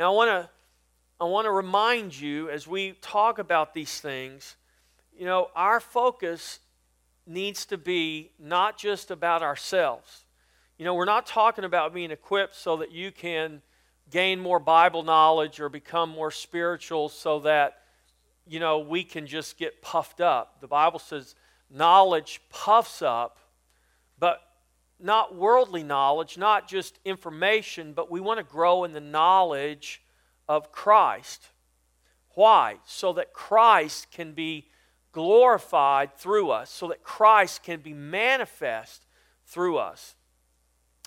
[0.00, 0.48] And I want to
[1.20, 4.56] I want to remind you as we talk about these things,
[5.14, 6.60] you know, our focus
[7.26, 10.24] needs to be not just about ourselves.
[10.78, 13.60] You know, we're not talking about being equipped so that you can
[14.10, 17.82] gain more Bible knowledge or become more spiritual so that,
[18.46, 20.62] you know, we can just get puffed up.
[20.62, 21.34] The Bible says
[21.68, 23.38] knowledge puffs up,
[24.18, 24.40] but
[25.02, 30.02] not worldly knowledge, not just information, but we want to grow in the knowledge
[30.48, 31.48] of Christ.
[32.34, 32.76] Why?
[32.84, 34.68] So that Christ can be
[35.12, 39.06] glorified through us, so that Christ can be manifest
[39.46, 40.14] through us.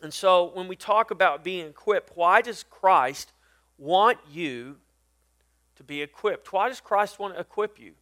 [0.01, 3.31] And so when we talk about being equipped, why does Christ
[3.77, 4.77] want you
[5.77, 6.51] to be equipped?
[6.51, 7.93] Why does Christ want to equip you?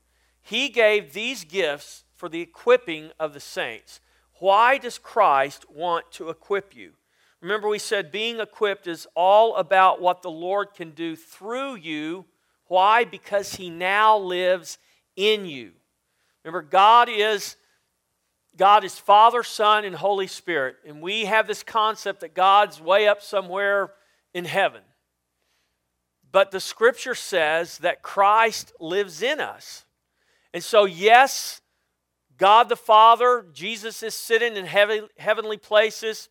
[0.41, 3.99] He gave these gifts for the equipping of the saints.
[4.41, 6.93] Why does Christ want to equip you?
[7.41, 12.25] Remember, we said being equipped is all about what the Lord can do through you.
[12.65, 13.03] Why?
[13.03, 14.79] Because He now lives
[15.15, 15.73] in you.
[16.43, 17.55] Remember, God is.
[18.57, 20.77] God is Father, Son, and Holy Spirit.
[20.87, 23.91] And we have this concept that God's way up somewhere
[24.33, 24.81] in heaven.
[26.31, 29.85] But the scripture says that Christ lives in us.
[30.51, 31.61] And so, yes,
[32.41, 36.27] God the Father, Jesus is sitting in heavenly places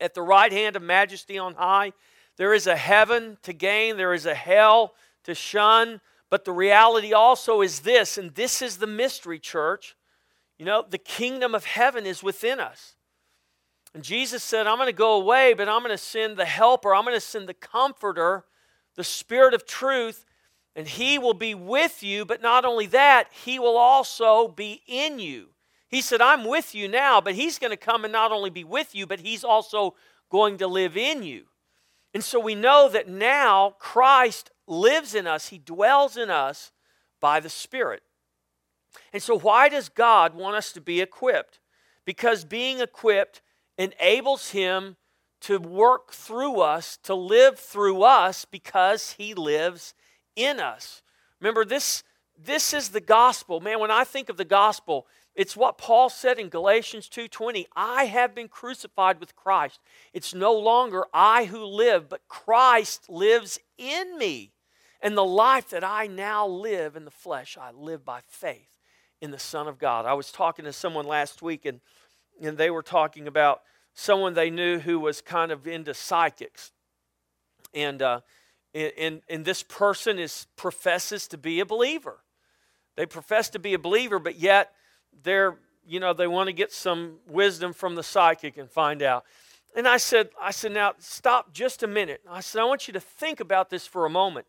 [0.00, 1.92] at the right hand of majesty on high.
[2.36, 6.00] There is a heaven to gain, there is a hell to shun.
[6.30, 9.96] But the reality also is this, and this is the mystery, church.
[10.56, 12.94] You know, the kingdom of heaven is within us.
[13.94, 16.94] And Jesus said, I'm going to go away, but I'm going to send the helper,
[16.94, 18.44] I'm going to send the comforter,
[18.94, 20.24] the spirit of truth,
[20.78, 22.24] and he will be with you.
[22.24, 25.48] But not only that, he will also be in you.
[25.88, 28.62] He said, I'm with you now, but He's going to come and not only be
[28.62, 29.94] with you, but He's also
[30.30, 31.46] going to live in you.
[32.14, 36.70] And so we know that now Christ lives in us, He dwells in us
[37.20, 38.02] by the Spirit.
[39.12, 41.58] And so, why does God want us to be equipped?
[42.04, 43.40] Because being equipped
[43.76, 44.96] enables Him
[45.40, 49.94] to work through us, to live through us, because He lives
[50.38, 51.02] in us.
[51.40, 52.04] Remember, this,
[52.42, 53.60] this is the gospel.
[53.60, 58.06] Man, when I think of the gospel, it's what Paul said in Galatians 2:20, I
[58.06, 59.80] have been crucified with Christ.
[60.12, 64.52] It's no longer I who live, but Christ lives in me.
[65.00, 68.68] And the life that I now live in the flesh, I live by faith
[69.20, 70.06] in the Son of God.
[70.06, 71.80] I was talking to someone last week and,
[72.40, 73.62] and they were talking about
[73.94, 76.72] someone they knew who was kind of into psychics.
[77.74, 78.20] And uh,
[78.74, 82.18] and, and this person is professes to be a believer.
[82.96, 84.72] They profess to be a believer, but yet
[85.22, 85.56] they're,
[85.86, 89.24] you know, they want to get some wisdom from the psychic and find out.
[89.76, 92.22] And I said, I said, now stop just a minute.
[92.28, 94.46] I said, I want you to think about this for a moment.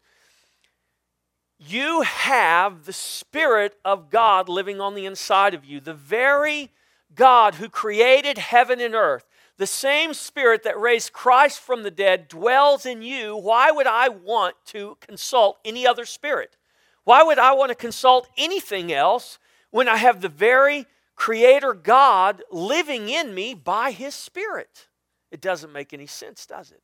[1.60, 6.72] You have the Spirit of God living on the inside of you, the very
[7.14, 9.26] God who created heaven and earth.
[9.60, 13.38] The same Spirit that raised Christ from the dead dwells in you.
[13.38, 16.58] Why would I want to consult any other spirit?
[17.04, 19.38] Why would I want to consult anything else
[19.70, 20.88] when I have the very
[21.20, 24.88] Creator God living in me by His Spirit.
[25.32, 26.82] It doesn't make any sense, does it?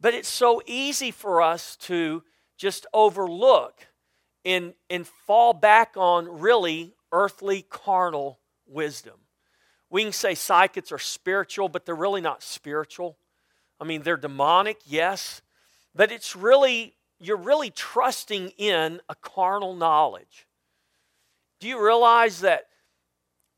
[0.00, 2.22] But it's so easy for us to
[2.56, 3.88] just overlook
[4.46, 9.16] and, and fall back on really earthly, carnal wisdom.
[9.90, 13.16] We can say psychics are spiritual, but they're really not spiritual.
[13.80, 15.42] I mean, they're demonic, yes,
[15.94, 20.46] but it's really, you're really trusting in a carnal knowledge.
[21.60, 22.66] Do you realize that,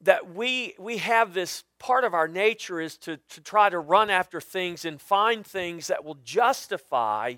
[0.02, 4.10] that we, we have this part of our nature is to, to try to run
[4.10, 7.34] after things and find things that will justify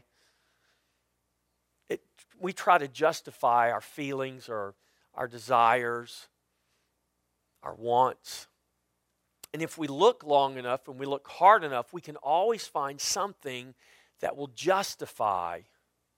[1.88, 2.02] it?
[2.38, 4.74] We try to justify our feelings or
[5.14, 6.28] our desires,
[7.62, 8.46] our wants.
[9.52, 13.00] And if we look long enough and we look hard enough, we can always find
[13.00, 13.74] something
[14.20, 15.60] that will justify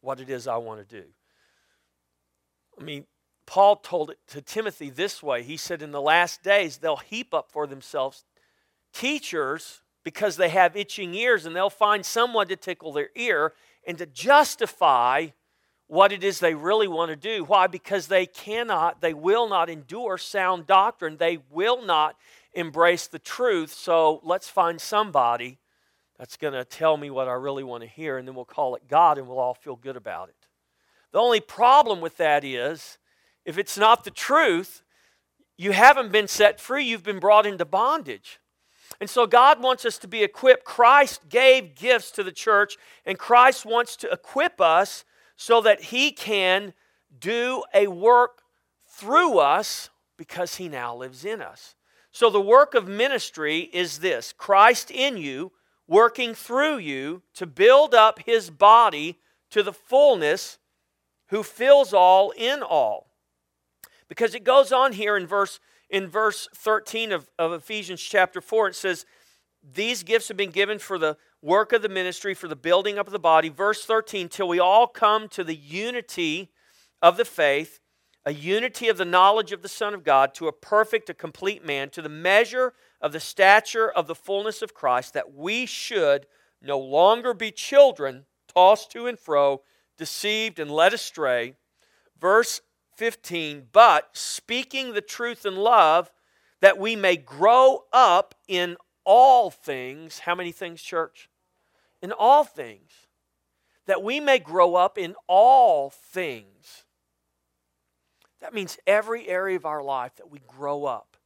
[0.01, 1.07] what it is I want to do.
[2.79, 3.07] I mean,
[3.47, 5.43] Paul told it to Timothy this way.
[5.43, 8.25] He said, In the last days, they'll heap up for themselves
[8.93, 13.53] teachers because they have itching ears, and they'll find someone to tickle their ear
[13.87, 15.29] and to justify
[15.87, 17.45] what it is they really want to do.
[17.45, 17.67] Why?
[17.67, 21.19] Because they cannot, they will not endure sound doctrine.
[21.19, 22.17] They will not
[22.55, 23.73] embrace the truth.
[23.73, 25.59] So let's find somebody
[26.19, 28.75] that's going to tell me what I really want to hear, and then we'll call
[28.75, 30.47] it God and we'll all feel good about it.
[31.13, 32.99] The only problem with that is
[33.45, 34.83] if it's not the truth,
[35.57, 38.39] you haven't been set free, you've been brought into bondage.
[39.01, 40.65] And so God wants us to be equipped.
[40.65, 45.05] Christ gave gifts to the church, and Christ wants to equip us
[45.37, 46.73] so that He can
[47.19, 48.43] do a work
[48.87, 51.75] through us because He now lives in us.
[52.13, 55.53] So the work of ministry is this Christ in you,
[55.89, 59.19] working through you to build up His body
[59.51, 60.59] to the fullness
[61.29, 63.09] who fills all in all.
[64.09, 65.59] Because it goes on here in verse
[65.93, 69.05] in verse 13 of, of Ephesians chapter 4, it says,
[69.75, 73.07] These gifts have been given for the work of the ministry, for the building up
[73.07, 73.51] of the body.
[73.51, 76.51] Verse 13, till we all come to the unity
[77.03, 77.79] of the faith,
[78.25, 81.65] a unity of the knowledge of the Son of God, to a perfect, a complete
[81.65, 86.27] man, to the measure of the stature of the fullness of Christ, that we should
[86.61, 89.63] no longer be children, tossed to and fro,
[89.99, 91.55] deceived and led astray.
[92.21, 92.61] Verse
[92.97, 96.13] 15, but speaking the truth in love,
[96.61, 100.21] that we may grow up in all things.
[100.21, 101.29] How many things, church?
[102.01, 102.93] In all things.
[103.87, 106.82] That we may grow up in all things.
[108.43, 111.17] That means every area of our life that we grow up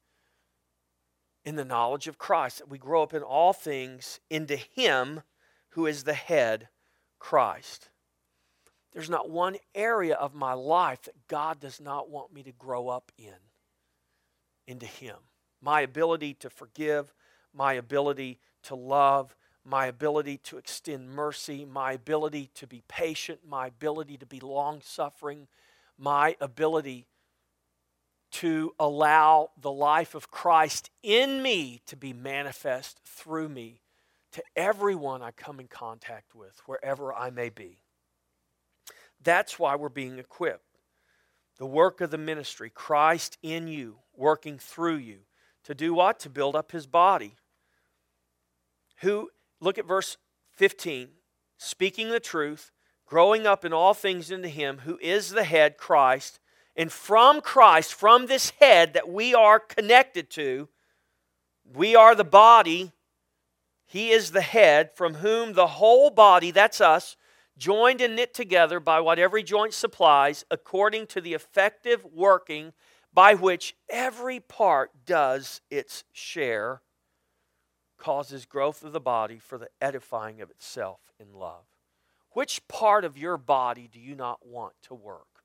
[1.46, 5.22] in the knowledge of Christ, that we grow up in all things into Him
[5.70, 6.68] who is the head,
[7.18, 7.88] Christ.
[8.92, 12.88] There's not one area of my life that God does not want me to grow
[12.88, 13.34] up in,
[14.66, 15.16] into Him.
[15.62, 17.14] My ability to forgive,
[17.54, 19.34] my ability to love,
[19.64, 24.82] my ability to extend mercy, my ability to be patient, my ability to be long
[24.82, 25.48] suffering,
[25.98, 27.06] my ability
[28.32, 33.80] to allow the life of Christ in me to be manifest through me
[34.32, 37.78] to everyone I come in contact with, wherever I may be.
[39.22, 40.78] That's why we're being equipped.
[41.58, 45.20] The work of the ministry, Christ in you, working through you.
[45.64, 46.20] To do what?
[46.20, 47.36] To build up his body.
[49.00, 50.18] Who, look at verse
[50.56, 51.08] 15,
[51.56, 52.72] speaking the truth,
[53.06, 56.40] growing up in all things into him who is the head, Christ,
[56.76, 60.68] and from Christ, from this head that we are connected to,
[61.64, 62.92] we are the body,
[63.86, 67.16] he is the head, from whom the whole body, that's us,
[67.56, 72.72] joined and knit together by what every joint supplies, according to the effective working
[73.14, 76.82] by which every part does its share,
[77.96, 81.65] causes growth of the body for the edifying of itself in love.
[82.36, 85.44] Which part of your body do you not want to work?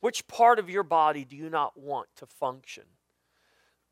[0.00, 2.84] Which part of your body do you not want to function?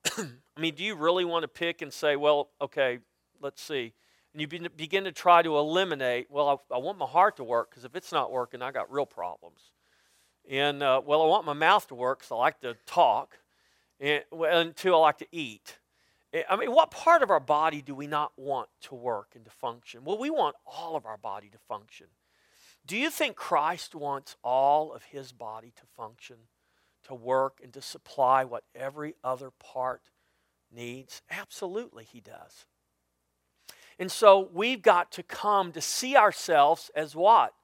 [0.19, 2.99] I mean, do you really want to pick and say, well, okay,
[3.41, 3.94] let's see
[4.37, 7.71] and you begin to try to eliminate, well, I, I want my heart to work
[7.71, 9.73] because if it's not working, I got real problems.
[10.47, 13.39] And, uh, well, I want my mouth to work because I like to talk,
[13.99, 15.79] and, two, I like to eat.
[16.37, 19.44] Eh, I mean, what part of our body do we not want to work and
[19.47, 20.05] to function?
[20.05, 22.09] Well, we want all of our body to function.
[22.85, 26.37] Do you think Christ wants all of his body to function,
[27.05, 30.11] to work, and to supply what every other part
[30.71, 31.23] needs?
[31.31, 32.67] Absolutely, he does.
[33.99, 37.55] And so we've got to come to see ourselves as what?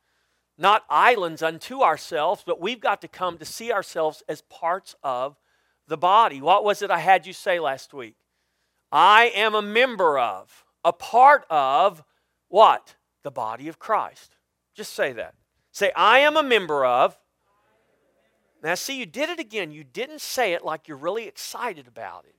[0.57, 5.37] Not islands unto ourselves, but we've got to come to see ourselves as parts of
[5.87, 6.41] the body.
[6.41, 8.17] What was it I had you say last week?
[8.93, 12.05] I am a member of, a part of
[12.49, 12.97] what?
[13.23, 14.37] The body of Christ.
[14.75, 15.35] Just say that.
[15.73, 17.19] Say, I am a member of.
[18.63, 19.73] Now, see, you did it again.
[19.73, 22.35] You didn't say it like you're really excited about it.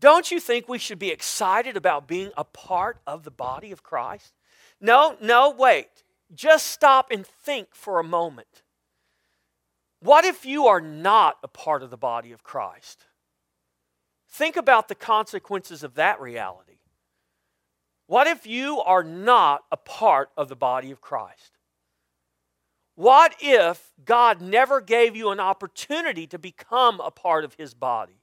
[0.00, 3.82] Don't you think we should be excited about being a part of the body of
[3.82, 4.32] Christ?
[4.80, 5.88] No, no, wait.
[6.32, 8.62] Just stop and think for a moment.
[10.00, 13.07] What if you are not a part of the body of Christ?
[14.28, 16.78] Think about the consequences of that reality.
[18.06, 21.58] What if you are not a part of the body of Christ?
[22.94, 28.20] What if God never gave you an opportunity to become a part of His body?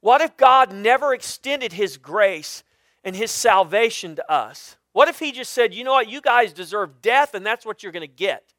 [0.00, 2.64] What if God never extended His grace
[3.04, 4.76] and His salvation to us?
[4.92, 7.82] What if He just said, you know what, you guys deserve death and that's what
[7.82, 8.54] you're going to get?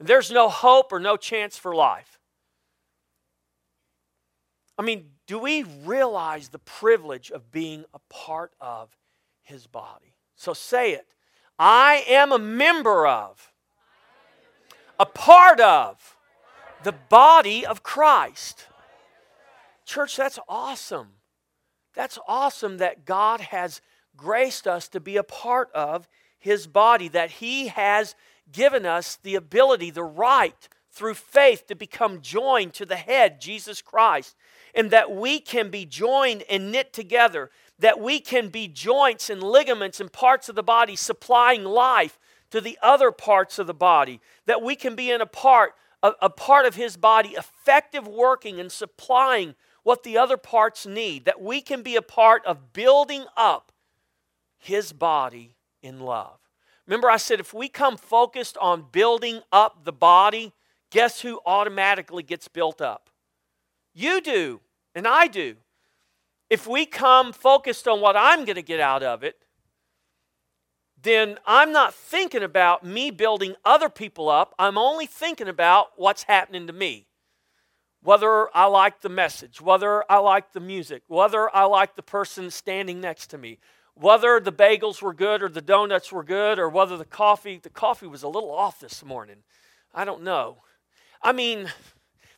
[0.00, 2.18] There's no hope or no chance for life.
[4.78, 8.96] I mean, do we realize the privilege of being a part of
[9.42, 10.14] His body?
[10.34, 11.06] So say it.
[11.58, 13.52] I am a member of,
[14.98, 16.16] a part of
[16.82, 18.66] the body of Christ.
[19.84, 21.08] Church, that's awesome.
[21.94, 23.80] That's awesome that God has
[24.16, 28.14] graced us to be a part of His body, that He has
[28.50, 33.80] given us the ability, the right, through faith to become joined to the head, Jesus
[33.80, 34.36] Christ,
[34.74, 37.50] and that we can be joined and knit together.
[37.82, 42.18] that we can be joints and ligaments and parts of the body supplying life
[42.50, 46.12] to the other parts of the body, that we can be in a part, a,
[46.22, 51.40] a part of his body, effective working and supplying what the other parts need, that
[51.40, 53.72] we can be a part of building up
[54.58, 56.38] his body in love.
[56.86, 60.52] Remember, I said if we come focused on building up the body,
[60.90, 63.08] guess who automatically gets built up?
[63.94, 64.60] You do,
[64.94, 65.56] and I do.
[66.48, 69.36] If we come focused on what I'm going to get out of it,
[71.00, 74.54] then I'm not thinking about me building other people up.
[74.58, 77.06] I'm only thinking about what's happening to me.
[78.02, 82.50] Whether I like the message, whether I like the music, whether I like the person
[82.50, 83.58] standing next to me,
[83.94, 87.70] whether the bagels were good or the donuts were good or whether the coffee the
[87.70, 89.44] coffee was a little off this morning.
[89.94, 90.58] I don't know.
[91.22, 91.68] I mean,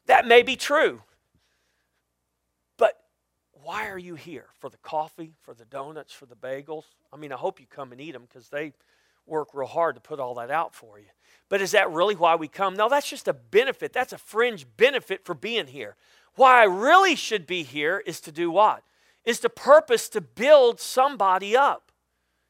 [0.07, 1.03] that may be true.
[3.65, 4.45] Why are you here?
[4.59, 6.85] For the coffee, for the donuts, for the bagels?
[7.11, 8.75] I mean, I hope you come and eat them because they
[9.27, 11.07] work real hard to put all that out for you.
[11.49, 12.75] But is that really why we come?
[12.75, 13.95] No, that's just a benefit.
[13.95, 15.97] That's a fringe benefit for being here.
[16.35, 18.83] Why I really should be here is to do what?
[19.25, 21.91] Is to purpose to build somebody up,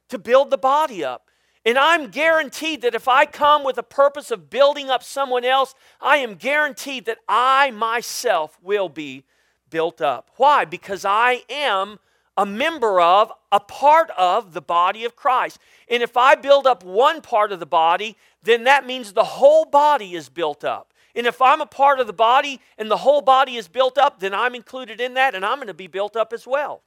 [0.08, 1.28] to build the body up.
[1.64, 5.76] And I'm guaranteed that if I come with a purpose of building up someone else,
[6.00, 9.24] I am guaranteed that I myself will be
[9.74, 10.30] built up.
[10.36, 10.64] Why?
[10.64, 11.98] Because I am
[12.36, 15.58] a member of, a part of the body of Christ.
[15.88, 19.64] And if I build up one part of the body, then that means the whole
[19.64, 20.94] body is built up.
[21.16, 24.20] And if I'm a part of the body and the whole body is built up,
[24.20, 26.82] then I'm included in that and I'm going to be built up as well.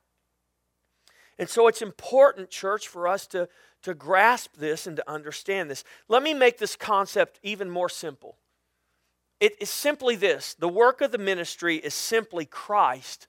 [1.37, 3.49] And so it's important, church, for us to,
[3.81, 5.83] to grasp this and to understand this.
[6.07, 8.37] Let me make this concept even more simple.
[9.39, 13.27] It is simply this the work of the ministry is simply Christ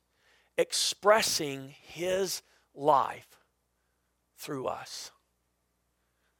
[0.56, 2.42] expressing his
[2.74, 3.38] life
[4.36, 5.10] through us.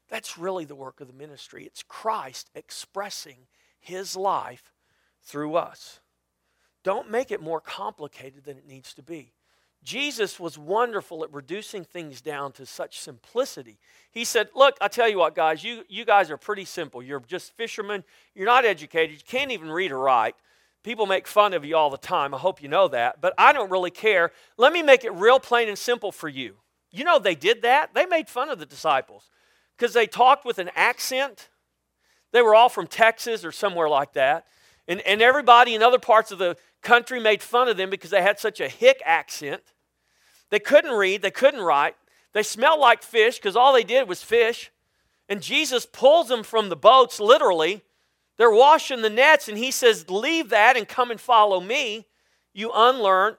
[0.09, 1.65] That's really the work of the ministry.
[1.65, 3.47] It's Christ expressing
[3.79, 4.73] his life
[5.23, 6.01] through us.
[6.83, 9.35] Don't make it more complicated than it needs to be.
[9.89, 13.79] Jesus was wonderful at reducing things down to such simplicity.
[14.11, 17.03] He said, Look, I tell you what, guys, you, you guys are pretty simple.
[17.03, 18.05] You're just fishermen.
[18.35, 19.17] You're not educated.
[19.17, 20.35] You can't even read or write.
[20.85, 22.35] People make fun of you all the time.
[22.35, 24.31] I hope you know that, but I don't really care.
[24.59, 26.57] Let me make it real plain and simple for you.
[26.91, 27.95] You know, they did that.
[27.95, 29.31] They made fun of the disciples
[29.75, 31.49] because they talked with an accent.
[32.33, 34.45] They were all from Texas or somewhere like that.
[34.87, 38.21] And, and everybody in other parts of the country made fun of them because they
[38.21, 39.63] had such a hick accent.
[40.51, 41.97] They couldn't read, they couldn't write.
[42.33, 44.71] They smelled like fish because all they did was fish.
[45.29, 47.83] And Jesus pulls them from the boats, literally,
[48.39, 52.07] they're washing the nets, and he says, Leave that and come and follow me,
[52.55, 53.37] you unlearned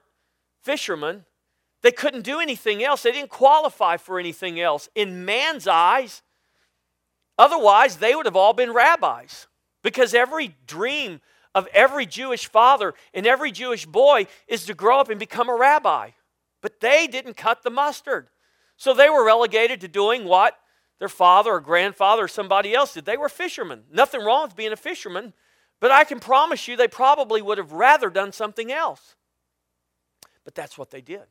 [0.62, 1.26] fishermen.
[1.82, 4.90] They couldn't do anything else, they didn't qualify for anything else.
[4.94, 6.22] In man's eyes,
[7.38, 9.48] otherwise, they would have all been rabbis
[9.82, 11.22] because every dream
[11.56, 15.56] of every Jewish father and every Jewish boy is to grow up and become a
[15.56, 16.12] rabbi.
[16.62, 18.30] But they didn't cut the mustard.
[18.78, 20.58] So they were relegated to doing what?
[21.00, 23.06] their father or grandfather or somebody else did.
[23.06, 23.84] They were fishermen.
[23.92, 25.34] Nothing wrong with being a fisherman,
[25.80, 29.16] but I can promise you they probably would have rather done something else.
[30.44, 31.24] But that's what they did.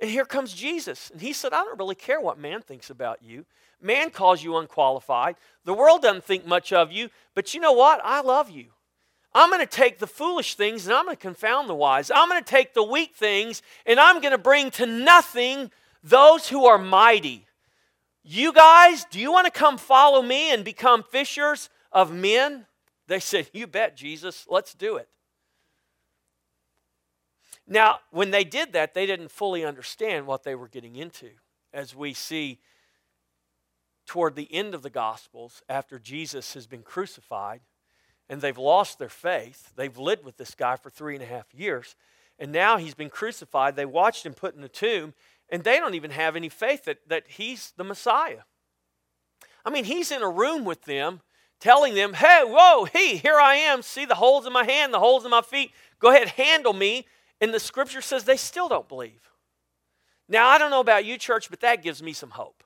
[0.00, 1.10] And here comes Jesus.
[1.10, 3.46] And he said, I don't really care what man thinks about you.
[3.80, 5.36] Man calls you unqualified.
[5.64, 7.08] The world doesn't think much of you.
[7.34, 8.00] But you know what?
[8.04, 8.66] I love you.
[9.36, 12.10] I'm going to take the foolish things and I'm going to confound the wise.
[12.10, 15.70] I'm going to take the weak things and I'm going to bring to nothing
[16.02, 17.46] those who are mighty.
[18.24, 22.64] You guys, do you want to come follow me and become fishers of men?
[23.08, 25.08] They said, You bet, Jesus, let's do it.
[27.68, 31.28] Now, when they did that, they didn't fully understand what they were getting into.
[31.74, 32.58] As we see
[34.06, 37.60] toward the end of the Gospels, after Jesus has been crucified
[38.28, 41.46] and they've lost their faith, they've lived with this guy for three and a half
[41.54, 41.94] years,
[42.38, 43.76] and now he's been crucified.
[43.76, 45.14] They watched him put in the tomb,
[45.48, 48.42] and they don't even have any faith that, that he's the Messiah.
[49.64, 51.20] I mean, he's in a room with them
[51.60, 53.82] telling them, hey, whoa, hey, here I am.
[53.82, 55.72] See the holes in my hand, the holes in my feet.
[55.98, 57.06] Go ahead, handle me.
[57.40, 59.30] And the scripture says they still don't believe.
[60.28, 62.64] Now, I don't know about you, church, but that gives me some hope.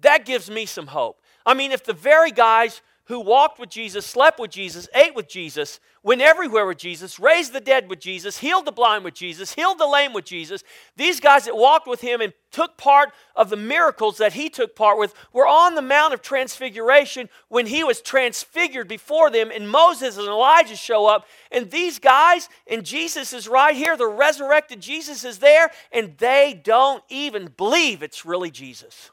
[0.00, 1.20] That gives me some hope.
[1.44, 5.28] I mean, if the very guys who walked with Jesus, slept with Jesus, ate with
[5.28, 9.54] Jesus, went everywhere with Jesus, raised the dead with Jesus, healed the blind with Jesus,
[9.54, 10.62] healed the lame with Jesus.
[10.94, 14.76] These guys that walked with him and took part of the miracles that he took
[14.76, 19.70] part with were on the Mount of Transfiguration when he was transfigured before them, and
[19.70, 21.26] Moses and Elijah show up.
[21.50, 26.60] And these guys, and Jesus is right here, the resurrected Jesus is there, and they
[26.62, 29.10] don't even believe it's really Jesus.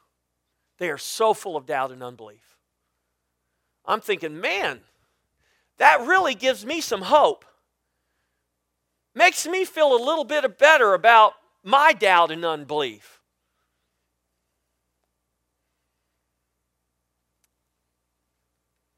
[0.80, 2.55] They are so full of doubt and unbelief.
[3.88, 4.82] I'm thinking, man,
[5.78, 7.46] that really gives me some hope.
[9.14, 13.22] Makes me feel a little bit better about my doubt and unbelief.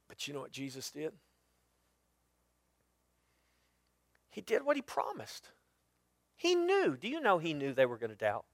[0.08, 1.14] But you know what Jesus did?
[4.30, 5.50] He did what he promised.
[6.36, 6.96] He knew.
[6.96, 8.46] Do you know he knew they were going to doubt?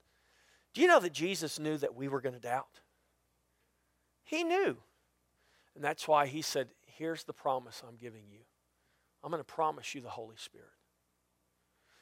[0.73, 2.79] Do you know that Jesus knew that we were going to doubt?
[4.23, 4.77] He knew.
[5.75, 8.39] And that's why he said, Here's the promise I'm giving you
[9.23, 10.67] I'm going to promise you the Holy Spirit.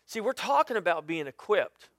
[0.06, 1.90] See, we're talking about being equipped.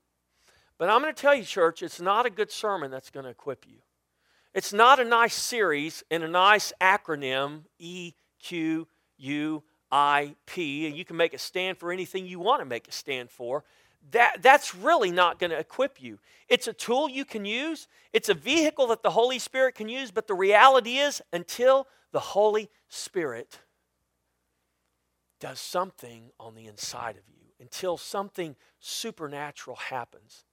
[0.77, 3.29] But I'm going to tell you, church, it's not a good sermon that's going to
[3.29, 3.77] equip you.
[4.53, 8.87] It's not a nice series and a nice acronym, E Q
[9.17, 12.87] U I P, and you can make it stand for anything you want to make
[12.87, 13.63] it stand for
[14.11, 16.19] that, that's really not going to equip you.
[16.49, 20.11] It's a tool you can use, it's a vehicle that the Holy Spirit can use,
[20.11, 23.59] but the reality is, until the Holy Spirit
[25.39, 30.45] does something on the inside of you, until something supernatural happens,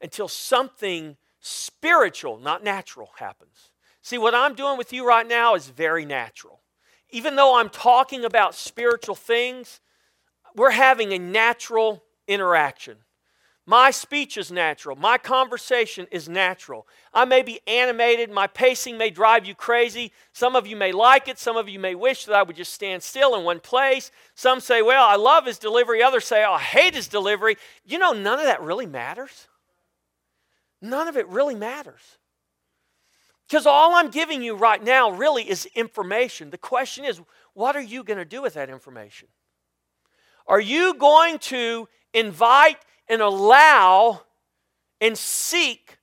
[0.00, 3.72] until something spiritual, not natural, happens.
[4.02, 6.60] See, what I'm doing with you right now is very natural.
[7.10, 9.80] Even though I'm talking about spiritual things,
[10.54, 12.98] we're having a natural interaction.
[13.66, 14.96] My speech is natural.
[14.96, 16.86] My conversation is natural.
[17.12, 18.30] I may be animated.
[18.30, 20.10] My pacing may drive you crazy.
[20.32, 21.38] Some of you may like it.
[21.38, 24.10] Some of you may wish that I would just stand still in one place.
[24.34, 26.02] Some say, well, I love his delivery.
[26.02, 27.58] Others say, oh, I hate his delivery.
[27.84, 29.48] You know, none of that really matters.
[30.80, 32.16] None of it really matters.
[33.46, 36.48] Because all I'm giving you right now really is information.
[36.48, 37.20] The question is,
[37.52, 39.28] what are you going to do with that information?
[40.46, 41.86] Are you going to
[42.18, 44.22] invite and allow
[45.00, 45.98] and seek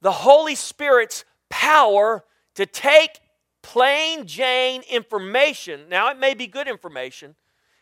[0.00, 2.24] the Holy Spirit's power
[2.54, 3.20] to take
[3.62, 5.88] plain Jane information.
[5.88, 7.36] Now, it may be good information,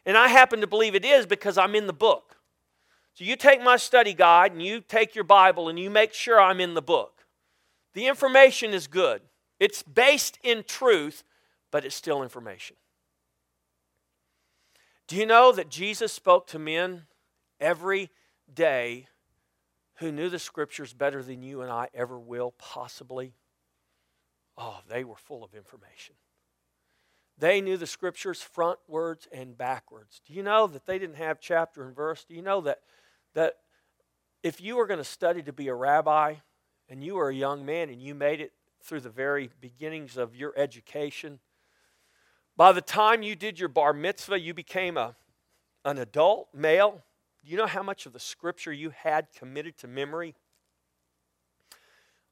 [0.04, 2.36] and I happen to believe it is because I'm in the book.
[3.14, 6.40] So you take my study guide and you take your Bible and you make sure
[6.40, 7.24] I'm in the book.
[7.94, 9.22] The information is good,
[9.58, 11.24] it's based in truth,
[11.70, 12.76] but it's still information.
[15.08, 17.06] Do you know that Jesus spoke to men
[17.60, 18.10] every
[18.52, 19.06] day
[19.96, 23.34] who knew the scriptures better than you and I ever will possibly?
[24.56, 26.14] Oh, they were full of information.
[27.38, 30.20] They knew the scriptures frontwards and backwards.
[30.26, 32.24] Do you know that they didn't have chapter and verse?
[32.24, 32.80] Do you know that,
[33.34, 33.58] that
[34.42, 36.34] if you were going to study to be a rabbi
[36.88, 40.34] and you were a young man and you made it through the very beginnings of
[40.34, 41.38] your education,
[42.56, 45.14] by the time you did your bar mitzvah, you became a,
[45.84, 47.04] an adult male.
[47.48, 50.34] Do you know how much of the scripture you had committed to memory?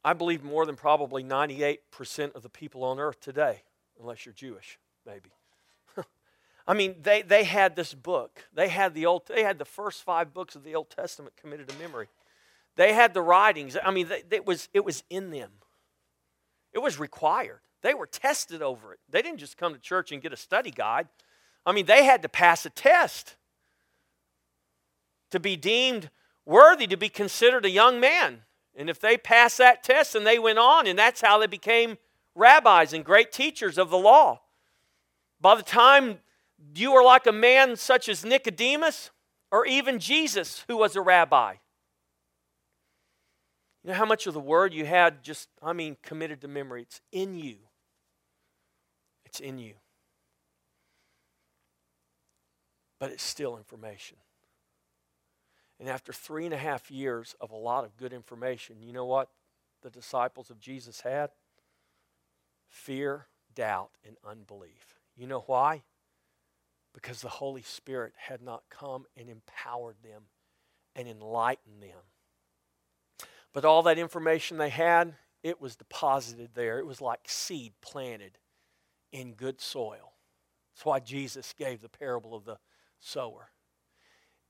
[0.05, 3.63] I believe more than probably 98% of the people on earth today,
[3.99, 5.31] unless you're Jewish, maybe.
[6.69, 8.45] I mean, they, they had this book.
[8.53, 11.69] They had the old they had the first five books of the Old Testament committed
[11.69, 12.09] to memory.
[12.75, 13.75] They had the writings.
[13.83, 15.51] I mean, they, it, was, it was in them.
[16.75, 17.61] It was required.
[17.81, 19.01] They were tested over it.
[19.09, 21.09] They didn't just come to church and get a study guide.
[21.65, 23.37] I mean, they had to pass a test
[25.31, 26.11] to be deemed
[26.45, 28.43] worthy to be considered a young man.
[28.75, 31.99] And if they passed that test and they went on, and that's how they became
[32.35, 34.41] rabbis and great teachers of the law.
[35.41, 36.19] By the time
[36.75, 39.11] you were like a man such as Nicodemus
[39.51, 41.55] or even Jesus, who was a rabbi,
[43.83, 46.83] you know how much of the word you had just, I mean, committed to memory?
[46.83, 47.57] It's in you.
[49.25, 49.75] It's in you.
[52.99, 54.17] But it's still information.
[55.79, 59.05] And after three and a half years of a lot of good information, you know
[59.05, 59.29] what
[59.83, 61.31] the disciples of Jesus had?
[62.69, 64.97] Fear, doubt, and unbelief.
[65.17, 65.83] You know why?
[66.95, 70.23] Because the Holy Spirit had not come and empowered them
[70.95, 72.01] and enlightened them.
[73.53, 76.79] But all that information they had, it was deposited there.
[76.79, 78.39] It was like seed planted
[79.13, 80.13] in good soil.
[80.75, 82.59] That's why Jesus gave the parable of the
[83.01, 83.51] sower.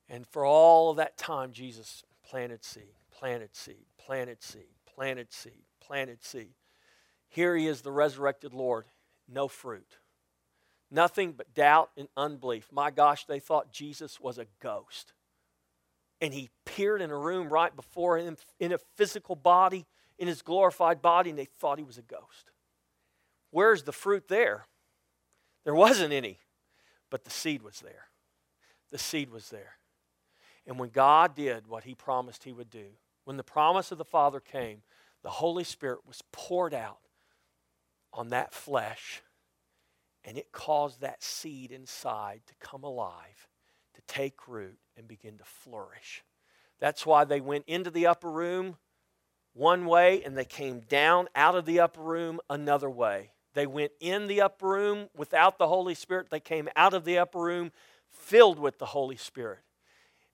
[0.09, 5.65] And for all of that time, Jesus planted seed, planted seed, planted seed, planted seed,
[5.81, 6.55] planted seed.
[7.29, 8.87] Here he is, the resurrected Lord.
[9.29, 9.99] no fruit.
[10.91, 12.69] Nothing but doubt and unbelief.
[12.71, 15.15] My gosh, they thought Jesus was a ghost.
[16.21, 19.85] And he appeared in a room right before him in a physical body,
[20.19, 22.53] in his glorified body, and they thought he was a ghost.
[23.51, 24.67] Where's the fruit there?
[25.65, 26.39] There wasn't any,
[27.11, 28.07] but the seed was there.
[28.91, 29.76] The seed was there.
[30.67, 32.87] And when God did what he promised he would do,
[33.25, 34.83] when the promise of the Father came,
[35.23, 36.99] the Holy Spirit was poured out
[38.13, 39.23] on that flesh,
[40.25, 43.49] and it caused that seed inside to come alive,
[43.95, 46.25] to take root, and begin to flourish.
[46.79, 48.77] That's why they went into the upper room
[49.55, 53.33] one way and they came down out of the upper room another way.
[53.55, 57.19] They went in the upper room without the Holy Spirit, they came out of the
[57.19, 57.73] upper room
[58.11, 59.61] filled with the Holy Spirit.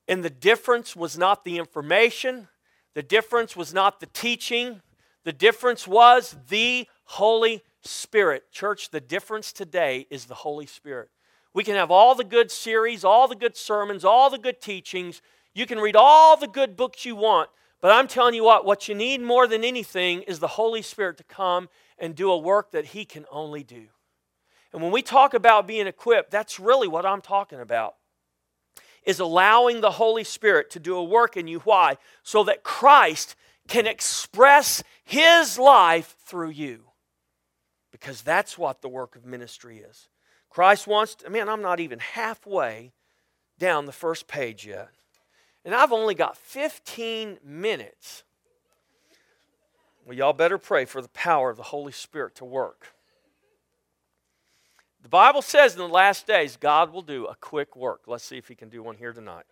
[0.09, 2.49] And the difference was not the information,
[2.95, 4.83] the difference was not the teaching,
[5.25, 8.51] the difference was the Holy Spirit.
[8.51, 11.09] Church, the difference today is the Holy Spirit.
[11.55, 15.23] We can have all the good series, all the good sermons, all the good teachings.
[15.55, 17.51] You can read all the good books you want.
[17.81, 21.19] But I'm telling you what, what you need more than anything is the Holy Spirit
[21.19, 23.89] to come and do a work that He can only do.
[24.73, 27.97] And when we talk about being equipped, that's really what I'm talking about.
[29.05, 31.61] Is allowing the Holy Spirit to do a work in you.
[31.61, 31.97] Why?
[32.23, 33.35] So that Christ
[33.69, 36.85] can express His life through you.
[37.91, 40.09] Because that's what the work of ministry is.
[40.51, 42.93] Christ wants to, man, I'm not even halfway
[43.59, 44.91] down the first page yet.
[45.65, 48.25] And I've only got 15 minutes.
[50.05, 52.89] Well, y'all better pray for the power of the Holy Spirit to work.
[55.03, 58.03] The Bible says in the last days, God will do a quick work.
[58.07, 59.45] Let's see if He can do one here tonight.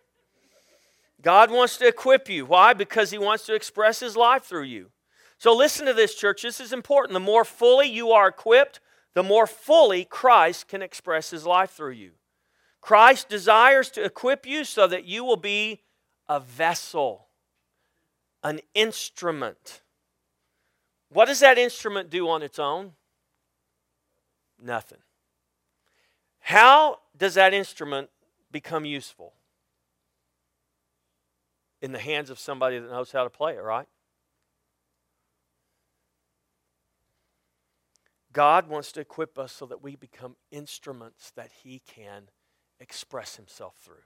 [1.21, 2.45] God wants to equip you.
[2.45, 2.73] Why?
[2.73, 4.91] Because He wants to express His life through you.
[5.37, 6.41] So listen to this, church.
[6.41, 7.13] This is important.
[7.13, 8.79] The more fully you are equipped,
[9.13, 12.11] the more fully Christ can express His life through you.
[12.79, 15.81] Christ desires to equip you so that you will be
[16.29, 17.27] a vessel,
[18.41, 19.81] an instrument.
[21.09, 22.93] What does that instrument do on its own?
[24.63, 24.99] Nothing.
[26.51, 28.09] How does that instrument
[28.51, 29.31] become useful?
[31.81, 33.87] In the hands of somebody that knows how to play it, right?
[38.33, 42.23] God wants to equip us so that we become instruments that He can
[42.81, 44.03] express Himself through.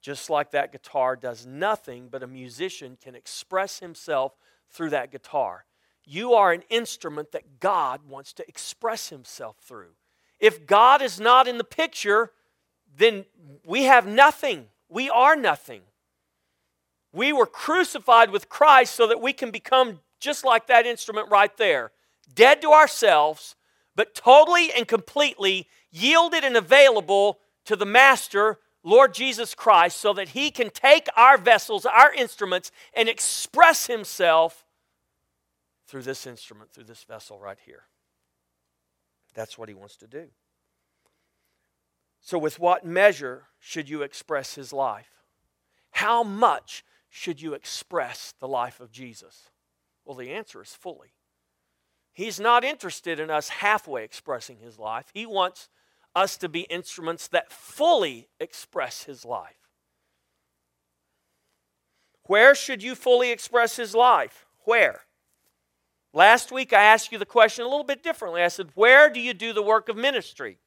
[0.00, 4.38] Just like that guitar does nothing, but a musician can express himself
[4.70, 5.66] through that guitar.
[6.02, 9.97] You are an instrument that God wants to express Himself through.
[10.40, 12.32] If God is not in the picture,
[12.96, 13.24] then
[13.64, 14.66] we have nothing.
[14.88, 15.82] We are nothing.
[17.12, 21.56] We were crucified with Christ so that we can become just like that instrument right
[21.56, 21.92] there
[22.34, 23.56] dead to ourselves,
[23.96, 30.30] but totally and completely yielded and available to the Master, Lord Jesus Christ, so that
[30.30, 34.64] He can take our vessels, our instruments, and express Himself
[35.86, 37.84] through this instrument, through this vessel right here.
[39.38, 40.26] That's what he wants to do.
[42.20, 45.22] So, with what measure should you express his life?
[45.92, 49.50] How much should you express the life of Jesus?
[50.04, 51.12] Well, the answer is fully.
[52.12, 55.04] He's not interested in us halfway expressing his life.
[55.14, 55.68] He wants
[56.16, 59.70] us to be instruments that fully express his life.
[62.24, 64.46] Where should you fully express his life?
[64.64, 65.02] Where?
[66.12, 68.42] Last week, I asked you the question a little bit differently.
[68.42, 70.58] I said, Where do you do the work of ministry?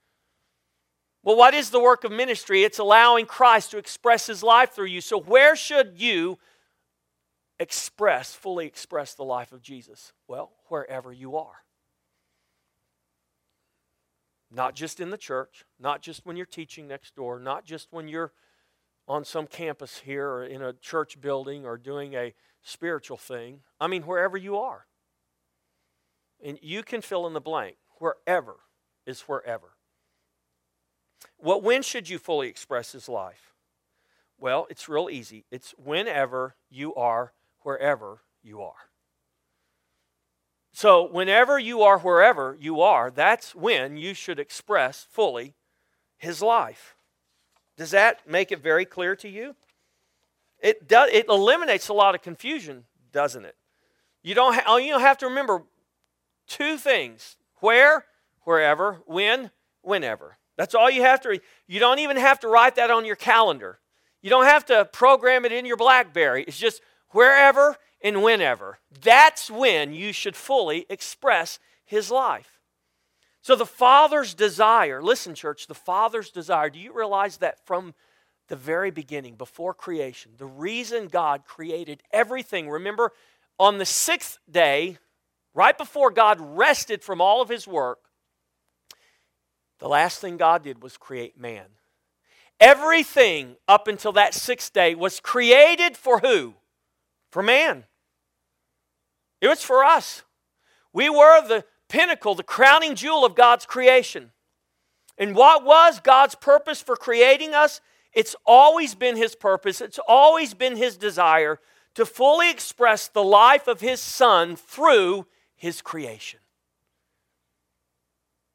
[1.24, 2.64] Well, what is the work of ministry?
[2.64, 5.02] It's allowing Christ to express his life through you.
[5.02, 6.40] So, where should you
[7.60, 10.14] express, fully express the life of Jesus?
[10.28, 11.64] Well, wherever you are.
[14.54, 18.08] Not just in the church, not just when you're teaching next door, not just when
[18.08, 18.34] you're
[19.08, 23.60] on some campus here or in a church building or doing a spiritual thing.
[23.80, 24.86] I mean, wherever you are.
[26.44, 27.78] And you can fill in the blank.
[28.00, 28.56] Wherever
[29.06, 29.76] is wherever.
[31.38, 33.54] Well, when should you fully express his life?
[34.40, 35.46] Well, it's real easy.
[35.52, 38.90] It's whenever you are wherever you are.
[40.74, 45.54] So, whenever you are wherever you are, that's when you should express fully
[46.18, 46.96] his life.
[47.78, 49.56] Does that make it very clear to you?
[50.60, 53.56] It does it eliminates a lot of confusion, doesn't it?
[54.24, 55.64] You don't ha- you don't have to remember
[56.52, 58.06] two things where,
[58.44, 60.38] wherever, when, whenever.
[60.58, 61.42] That's all you have to read.
[61.68, 63.80] You don't even have to write that on your calendar.
[64.22, 66.44] You don't have to program it in your Blackberry.
[66.44, 68.80] It's just wherever and whenever.
[69.02, 72.60] That's when you should fully express His life.
[73.42, 77.96] So, the Father's desire, listen, church, the Father's desire, do you realize that from
[78.50, 83.14] the very beginning, before creation, the reason God created everything, remember,
[83.58, 84.98] on the sixth day,
[85.54, 88.00] right before God rested from all of his work,
[89.80, 91.66] the last thing God did was create man.
[92.60, 96.54] Everything up until that sixth day was created for who?
[97.32, 97.86] For man.
[99.42, 100.22] It was for us.
[100.94, 104.32] We were the pinnacle, the crowning jewel of God's creation.
[105.18, 107.82] And what was God's purpose for creating us?
[108.14, 111.60] It's always been His purpose, it's always been His desire
[111.96, 115.26] to fully express the life of His Son through
[115.62, 116.40] His creation.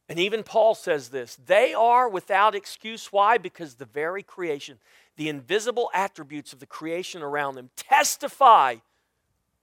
[0.09, 3.13] And even Paul says this they are without excuse.
[3.13, 3.39] Why?
[3.39, 4.79] Because the very creation,
[5.15, 8.79] the invisible attributes of the creation around them testify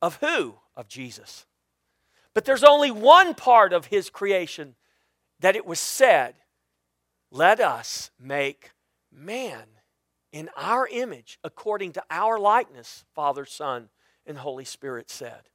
[0.02, 0.56] of who?
[0.78, 1.46] Of Jesus.
[2.34, 4.76] But there's only one part of his creation
[5.42, 6.36] that it was said,
[7.30, 8.72] let us make
[9.12, 9.64] man
[10.32, 13.90] in our image according to our likeness, Father, Son,
[14.26, 15.50] and Holy Spirit said.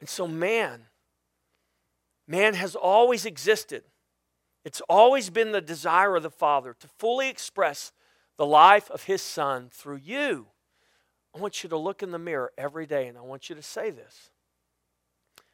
[0.00, 0.82] And so, man,
[2.26, 3.84] man has always existed.
[4.64, 7.92] It's always been the desire of the Father to fully express
[8.36, 10.46] the life of His Son through you.
[11.34, 13.62] I want you to look in the mirror every day and I want you to
[13.62, 14.30] say this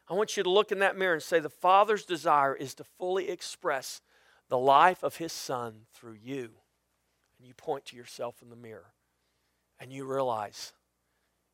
[0.08, 2.84] I want you to look in that mirror and say, The Father's desire is to
[2.84, 4.00] fully express
[4.48, 6.50] the life of His Son through you.
[7.38, 8.92] And you point to yourself in the mirror
[9.80, 10.72] and you realize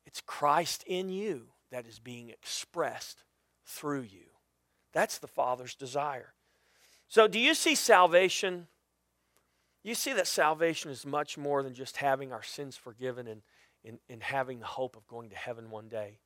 [0.05, 3.23] it's Christ in you that is being expressed
[3.65, 4.25] through you.
[4.93, 6.33] That's the Father's desire.
[7.07, 8.67] So, do you see salvation?
[9.83, 13.41] You see that salvation is much more than just having our sins forgiven and,
[13.85, 16.19] and, and having the hope of going to heaven one day.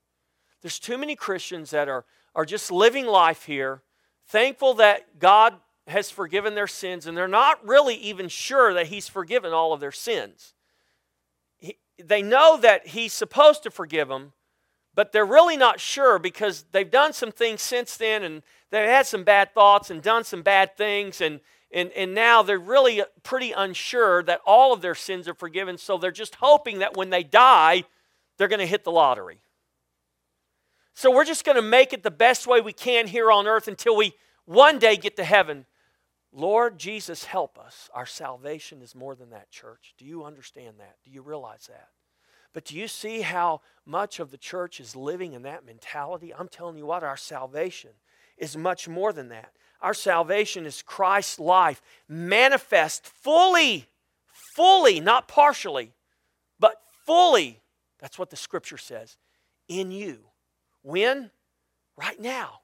[0.61, 3.81] There's too many Christians that are, are just living life here,
[4.25, 5.55] thankful that God
[5.87, 9.81] has forgiven their sins, and they're not really even sure that He's forgiven all of
[9.81, 10.53] their sins.
[11.59, 14.31] He, they know that He's supposed to forgive them,
[14.95, 19.05] but they're really not sure because they've done some things since then and they've had
[19.07, 21.39] some bad thoughts and done some bad things, and,
[21.71, 25.97] and, and now they're really pretty unsure that all of their sins are forgiven, so
[25.97, 27.83] they're just hoping that when they die,
[28.37, 29.39] they're going to hit the lottery.
[30.93, 33.67] So we're just going to make it the best way we can here on earth
[33.67, 34.13] until we
[34.45, 35.65] one day get to heaven.
[36.31, 37.89] Lord Jesus, help us.
[37.93, 39.93] Our salvation is more than that, church.
[39.97, 40.97] Do you understand that?
[41.03, 41.89] Do you realize that?
[42.53, 46.33] But do you see how much of the church is living in that mentality?
[46.33, 47.91] I'm telling you what, our salvation
[48.37, 49.51] is much more than that.
[49.81, 53.87] Our salvation is Christ's life manifest fully,
[54.55, 55.91] fully, not partially,
[56.59, 57.59] but fully.
[57.99, 59.17] That's what the scripture says
[59.67, 60.19] in you
[60.83, 61.31] when?
[61.97, 62.59] Right now.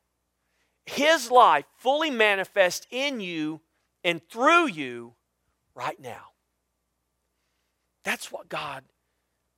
[0.85, 3.61] His life fully manifest in you
[4.03, 5.13] and through you
[5.75, 6.29] right now.
[8.03, 8.83] That's what God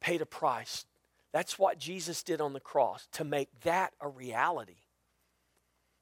[0.01, 0.85] paid a price.
[1.31, 4.81] That's what Jesus did on the cross to make that a reality.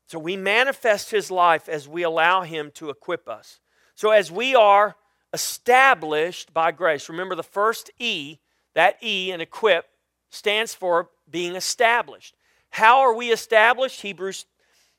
[0.07, 3.59] So we manifest his life as we allow him to equip us.
[3.93, 4.95] So as we are
[5.33, 8.37] established by grace, remember the first E,
[8.73, 9.85] that E in equip
[10.31, 12.35] stands for being established.
[12.71, 14.01] How are we established?
[14.01, 14.45] Hebrews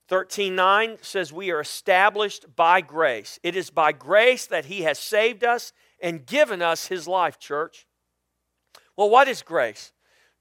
[0.08, 3.38] 13 9 says, We are established by grace.
[3.42, 7.86] It is by grace that He has saved us and given us His life, church.
[9.00, 9.92] Well, what is grace?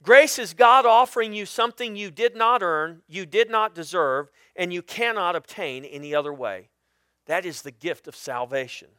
[0.03, 4.73] Grace is God offering you something you did not earn, you did not deserve, and
[4.73, 6.67] you cannot obtain any other way.
[7.25, 8.89] That is the gift of salvation.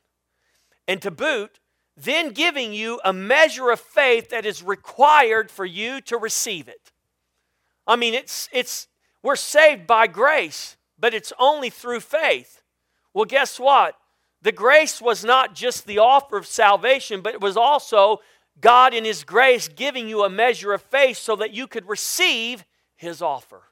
[0.88, 1.60] And to boot,
[1.94, 6.90] then giving you a measure of faith that is required for you to receive it.
[7.86, 8.88] I mean, it's, it's,
[9.22, 12.62] we're saved by grace, but it's only through faith.
[13.12, 13.94] Well, guess what?
[14.40, 18.20] The grace was not just the offer of salvation, but it was also
[18.60, 22.64] God in His grace giving you a measure of faith so that you could receive
[22.96, 23.62] His offer.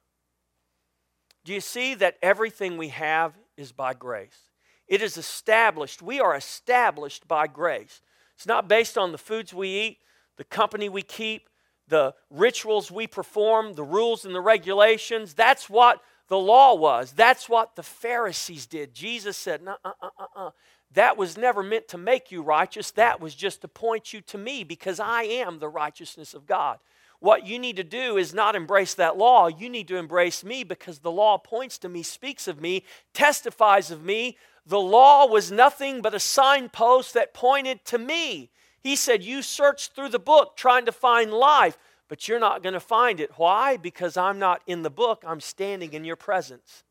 [1.44, 4.50] Do you see that everything we have is by grace?
[4.86, 6.02] It is established.
[6.02, 8.00] We are established by grace.
[8.36, 9.98] It's not based on the foods we eat,
[10.36, 11.48] the company we keep,
[11.88, 15.34] the rituals we perform, the rules and the regulations.
[15.34, 17.12] That's what the law was.
[17.12, 18.94] That's what the Pharisees did.
[18.94, 20.50] Jesus said, uh, uh, uh, uh.
[20.92, 22.90] That was never meant to make you righteous.
[22.92, 26.78] That was just to point you to me because I am the righteousness of God.
[27.20, 29.48] What you need to do is not embrace that law.
[29.48, 33.90] You need to embrace me because the law points to me, speaks of me, testifies
[33.90, 34.36] of me.
[34.64, 38.50] The law was nothing but a signpost that pointed to me.
[38.80, 41.76] He said, You search through the book trying to find life,
[42.08, 43.32] but you're not going to find it.
[43.36, 43.76] Why?
[43.76, 46.84] Because I'm not in the book, I'm standing in your presence.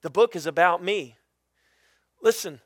[0.00, 1.16] The book is about me.
[2.22, 2.60] Listen,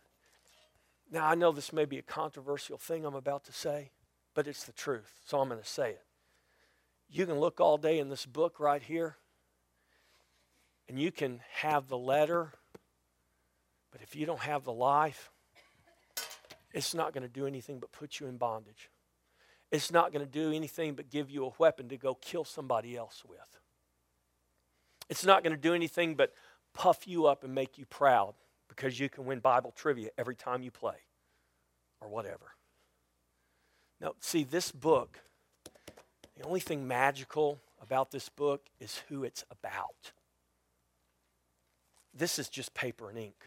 [1.10, 3.90] now I know this may be a controversial thing I'm about to say,
[4.34, 6.04] but it's the truth, so I'm going to say it.
[7.08, 9.16] You can look all day in this book right here,
[10.88, 12.52] and you can have the letter,
[13.92, 15.30] but if you don't have the life,
[16.72, 18.90] it's not going to do anything but put you in bondage.
[19.70, 22.96] It's not going to do anything but give you a weapon to go kill somebody
[22.96, 23.60] else with.
[25.08, 26.32] It's not going to do anything but
[26.74, 28.34] puff you up and make you proud
[28.76, 30.98] because you can win Bible trivia every time you play
[32.00, 32.52] or whatever.
[34.00, 35.18] Now, see, this book,
[36.36, 40.12] the only thing magical about this book is who it's about.
[42.14, 43.46] This is just paper and ink.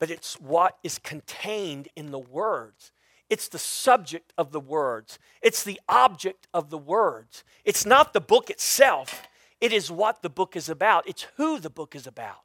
[0.00, 2.90] But it's what is contained in the words.
[3.30, 5.20] It's the subject of the words.
[5.40, 7.44] It's the object of the words.
[7.64, 9.22] It's not the book itself.
[9.60, 11.08] It is what the book is about.
[11.08, 12.40] It's who the book is about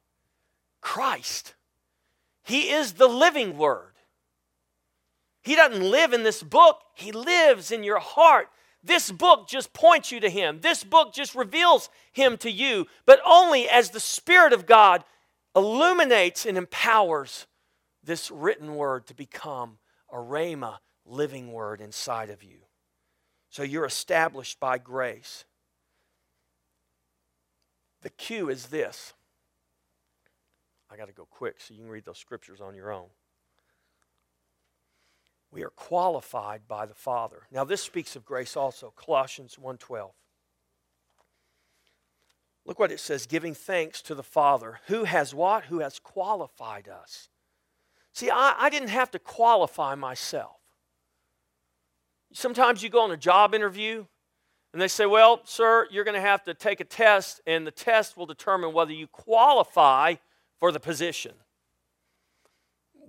[0.80, 1.54] Christ.
[2.44, 3.92] He is the living word.
[5.42, 8.48] He doesn't live in this book, He lives in your heart.
[8.82, 10.60] This book just points you to Him.
[10.60, 15.04] This book just reveals Him to you, but only as the Spirit of God
[15.56, 17.46] illuminates and empowers
[18.04, 19.78] this written word to become
[20.10, 22.58] a rhema, living word inside of you.
[23.50, 25.44] So you're established by grace.
[28.02, 29.14] The cue is this.
[30.90, 33.08] I got to go quick so you can read those scriptures on your own.
[35.50, 37.42] We are qualified by the Father.
[37.50, 40.10] Now this speaks of grace also, Colossians 1:12.
[42.66, 45.64] Look what it says, giving thanks to the Father, who has what?
[45.64, 47.30] Who has qualified us.
[48.12, 50.56] See, I, I didn't have to qualify myself.
[52.32, 54.04] Sometimes you go on a job interview
[54.74, 57.70] and they say, Well, sir, you're going to have to take a test, and the
[57.70, 60.16] test will determine whether you qualify
[60.58, 61.32] for the position.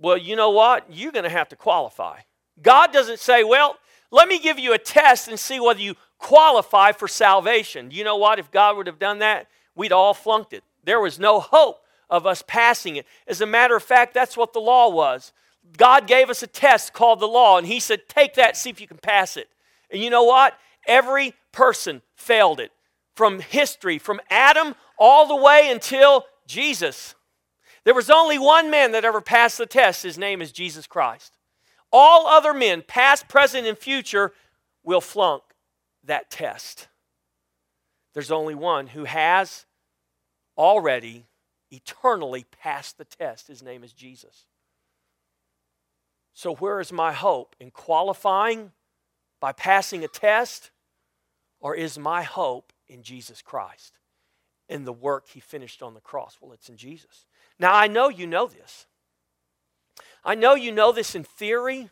[0.00, 0.86] Well, you know what?
[0.90, 2.20] You're going to have to qualify.
[2.62, 3.76] God doesn't say, Well,
[4.10, 7.90] let me give you a test and see whether you qualify for salvation.
[7.90, 8.38] You know what?
[8.38, 10.64] If God would have done that, we'd all flunked it.
[10.84, 13.06] There was no hope of us passing it.
[13.26, 15.32] As a matter of fact, that's what the law was.
[15.76, 18.80] God gave us a test called the law, and He said, Take that, see if
[18.80, 19.48] you can pass it.
[19.90, 20.58] And you know what?
[20.86, 22.72] Every person failed it
[23.14, 27.14] from history, from Adam all the way until Jesus.
[27.90, 30.04] There was only one man that ever passed the test.
[30.04, 31.36] His name is Jesus Christ.
[31.90, 34.32] All other men, past, present, and future,
[34.84, 35.42] will flunk
[36.04, 36.86] that test.
[38.14, 39.66] There's only one who has
[40.56, 41.26] already
[41.72, 43.48] eternally passed the test.
[43.48, 44.46] His name is Jesus.
[46.32, 47.56] So, where is my hope?
[47.58, 48.70] In qualifying
[49.40, 50.70] by passing a test?
[51.58, 53.98] Or is my hope in Jesus Christ,
[54.68, 56.38] in the work he finished on the cross?
[56.40, 57.26] Well, it's in Jesus.
[57.60, 58.86] Now, I know you know this.
[60.24, 61.90] I know you know this in theory,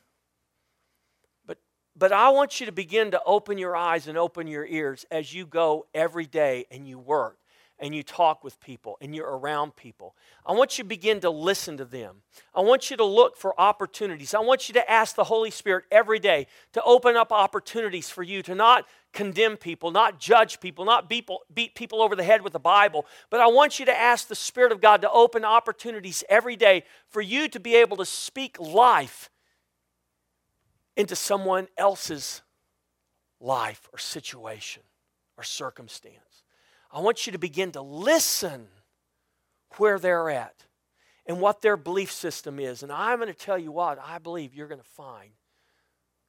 [1.46, 1.58] but,
[1.94, 5.34] but I want you to begin to open your eyes and open your ears as
[5.34, 7.38] you go every day and you work
[7.78, 10.16] and you talk with people and you're around people.
[10.44, 12.22] I want you to begin to listen to them.
[12.54, 14.34] I want you to look for opportunities.
[14.34, 18.22] I want you to ask the Holy Spirit every day to open up opportunities for
[18.22, 22.22] you to not condemn people, not judge people, not beat people, beat people over the
[22.22, 25.10] head with the Bible, but I want you to ask the Spirit of God to
[25.10, 29.30] open opportunities every day for you to be able to speak life
[30.96, 32.42] into someone else's
[33.40, 34.82] life or situation
[35.36, 36.42] or circumstance.
[36.92, 38.68] I want you to begin to listen
[39.76, 40.64] where they're at
[41.26, 42.82] and what their belief system is.
[42.82, 45.30] And I'm going to tell you what, I believe you're going to find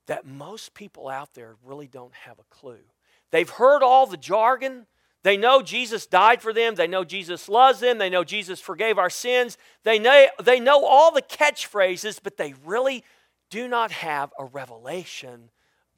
[0.09, 2.81] that most people out there really don't have a clue.
[3.29, 4.87] They've heard all the jargon.
[5.21, 6.73] They know Jesus died for them.
[6.73, 7.99] They know Jesus loves them.
[7.99, 9.55] They know Jesus forgave our sins.
[9.83, 13.03] They know, they know all the catchphrases, but they really
[13.51, 15.51] do not have a revelation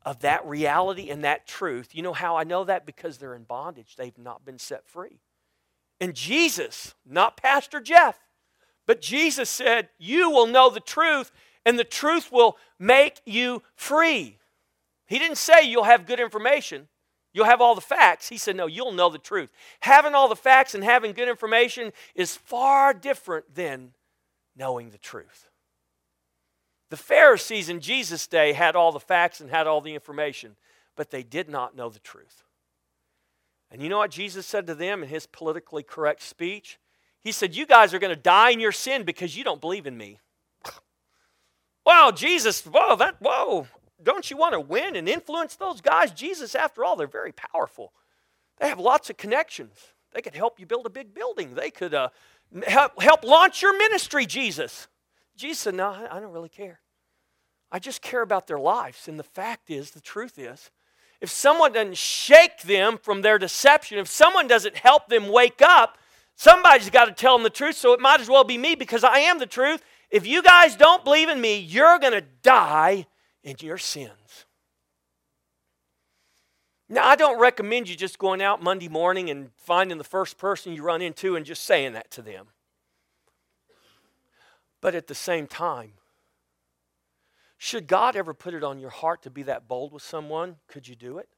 [0.03, 1.95] of that reality and that truth.
[1.95, 2.85] You know how I know that?
[2.85, 5.21] Because they're in bondage, they've not been set free.
[6.01, 8.19] And Jesus, not Pastor Jeff,
[8.85, 11.31] but Jesus said, You will know the truth,
[11.65, 14.37] and the truth will make you free.
[15.05, 16.87] He didn't say you'll have good information.
[17.33, 18.29] You'll have all the facts.
[18.29, 19.51] He said, No, you'll know the truth.
[19.81, 23.93] Having all the facts and having good information is far different than
[24.55, 25.49] knowing the truth.
[26.89, 30.57] The Pharisees in Jesus' day had all the facts and had all the information,
[30.97, 32.43] but they did not know the truth.
[33.71, 36.79] And you know what Jesus said to them in his politically correct speech?
[37.21, 39.87] He said, You guys are going to die in your sin because you don't believe
[39.87, 40.19] in me.
[41.85, 43.67] Wow, Jesus, whoa, that, whoa.
[44.01, 46.11] Don't you want to win and influence those guys?
[46.11, 47.93] Jesus, after all, they're very powerful.
[48.59, 49.73] They have lots of connections.
[50.13, 51.53] They could help you build a big building.
[51.53, 52.09] They could uh,
[52.67, 54.87] Help, help launch your ministry, Jesus.
[55.37, 56.81] Jesus said, No, I don't really care.
[57.71, 59.07] I just care about their lives.
[59.07, 60.69] And the fact is, the truth is,
[61.21, 65.97] if someone doesn't shake them from their deception, if someone doesn't help them wake up,
[66.35, 67.77] somebody's got to tell them the truth.
[67.77, 69.81] So it might as well be me because I am the truth.
[70.11, 73.07] If you guys don't believe in me, you're going to die
[73.43, 74.45] in your sins.
[76.89, 80.73] Now, I don't recommend you just going out Monday morning and finding the first person
[80.73, 82.47] you run into and just saying that to them.
[84.81, 85.93] But at the same time,
[87.57, 90.87] should God ever put it on your heart to be that bold with someone, could
[90.87, 91.29] you do it?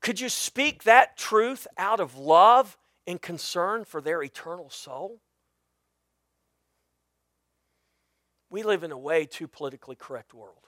[0.00, 2.76] Could you speak that truth out of love
[3.06, 5.20] and concern for their eternal soul?
[8.50, 10.66] We live in a way too politically correct world.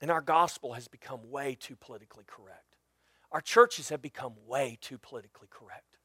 [0.00, 2.76] And our gospel has become way too politically correct.
[3.32, 5.98] Our churches have become way too politically correct.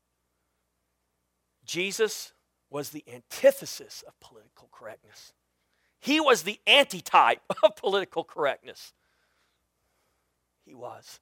[1.65, 2.33] Jesus
[2.69, 5.33] was the antithesis of political correctness.
[5.99, 8.93] He was the antitype of political correctness.
[10.65, 11.19] He was.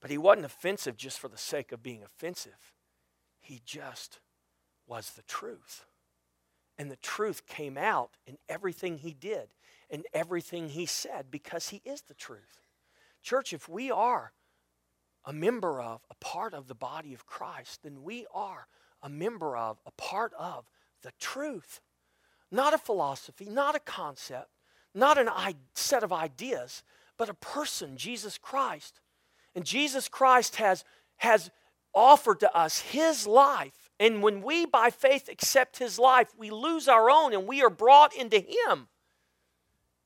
[0.00, 2.74] But he wasn't offensive just for the sake of being offensive.
[3.40, 4.20] He just
[4.86, 5.84] was the truth.
[6.78, 9.48] And the truth came out in everything he did
[9.90, 12.60] and everything he said because he is the truth.
[13.22, 14.32] Church, if we are
[15.24, 18.68] a member of, a part of the body of Christ, then we are
[19.02, 20.68] a member of, a part of
[21.02, 21.80] the truth.
[22.50, 24.50] Not a philosophy, not a concept,
[24.94, 26.82] not a set of ideas,
[27.18, 29.00] but a person, Jesus Christ.
[29.54, 30.84] And Jesus Christ has,
[31.16, 31.50] has
[31.94, 33.85] offered to us his life.
[33.98, 37.70] And when we, by faith, accept his life, we lose our own and we are
[37.70, 38.88] brought into him.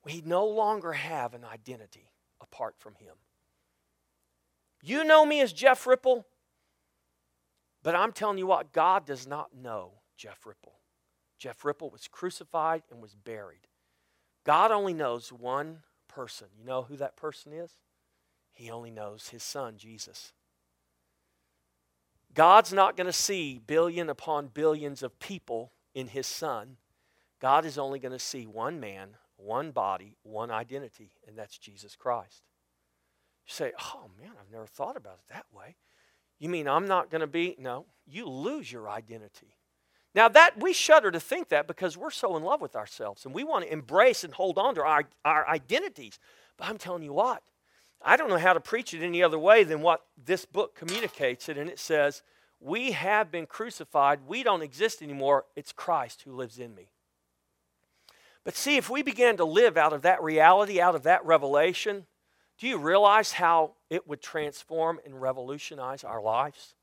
[0.05, 2.11] We no longer have an identity
[2.41, 3.15] apart from him.
[4.83, 6.25] You know me as Jeff Ripple,
[7.83, 10.79] but I'm telling you what, God does not know Jeff Ripple.
[11.39, 13.67] Jeff Ripple was crucified and was buried.
[14.45, 16.49] God only knows one person.
[16.59, 17.73] You know who that person is?
[18.53, 20.33] He only knows his son, Jesus.
[22.35, 26.77] God's not going to see billion upon billions of people in his son.
[27.41, 31.97] God is only going to see one man, one body, one identity, and that's Jesus
[31.97, 32.43] Christ.
[33.47, 35.77] You say, oh man, I've never thought about it that way.
[36.39, 37.57] You mean I'm not going to be?
[37.59, 39.57] No, you lose your identity.
[40.15, 43.35] Now that we shudder to think that because we're so in love with ourselves and
[43.35, 46.19] we want to embrace and hold on to our, our identities.
[46.57, 47.43] But I'm telling you what,
[48.03, 51.49] I don't know how to preach it any other way than what this book communicates
[51.49, 52.23] it, and it says,
[52.59, 54.21] We have been crucified.
[54.27, 55.45] We don't exist anymore.
[55.55, 56.89] It's Christ who lives in me.
[58.45, 62.07] But see, if we began to live out of that reality, out of that revelation,
[62.59, 66.75] do you realize how it would transform and revolutionize our lives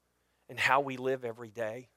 [0.50, 1.90] and how we live every day?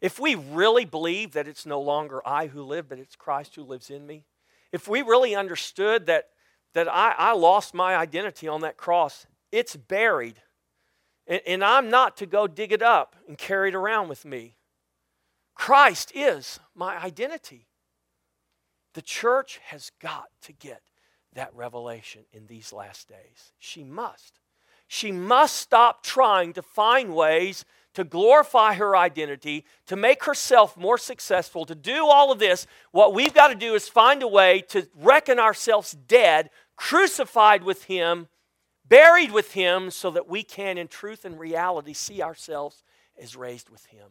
[0.00, 3.62] If we really believe that it's no longer I who live, but it's Christ who
[3.62, 4.24] lives in me,
[4.72, 6.30] if we really understood that
[6.74, 9.26] that I, I lost my identity on that cross.
[9.52, 10.40] It's buried.
[11.26, 14.56] And, and I'm not to go dig it up and carry it around with me.
[15.54, 17.66] Christ is my identity.
[18.94, 20.82] The church has got to get
[21.34, 23.52] that revelation in these last days.
[23.58, 24.40] She must.
[24.88, 27.64] She must stop trying to find ways
[27.94, 33.14] to glorify her identity, to make herself more successful, to do all of this, what
[33.14, 38.28] we've got to do is find a way to reckon ourselves dead, crucified with Him,
[38.86, 42.84] buried with Him, so that we can, in truth and reality, see ourselves
[43.20, 44.10] as raised with Him.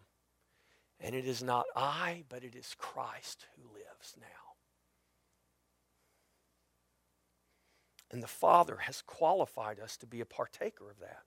[0.99, 4.25] And it is not I, but it is Christ who lives now.
[8.11, 11.23] And the Father has qualified us to be a partaker of that.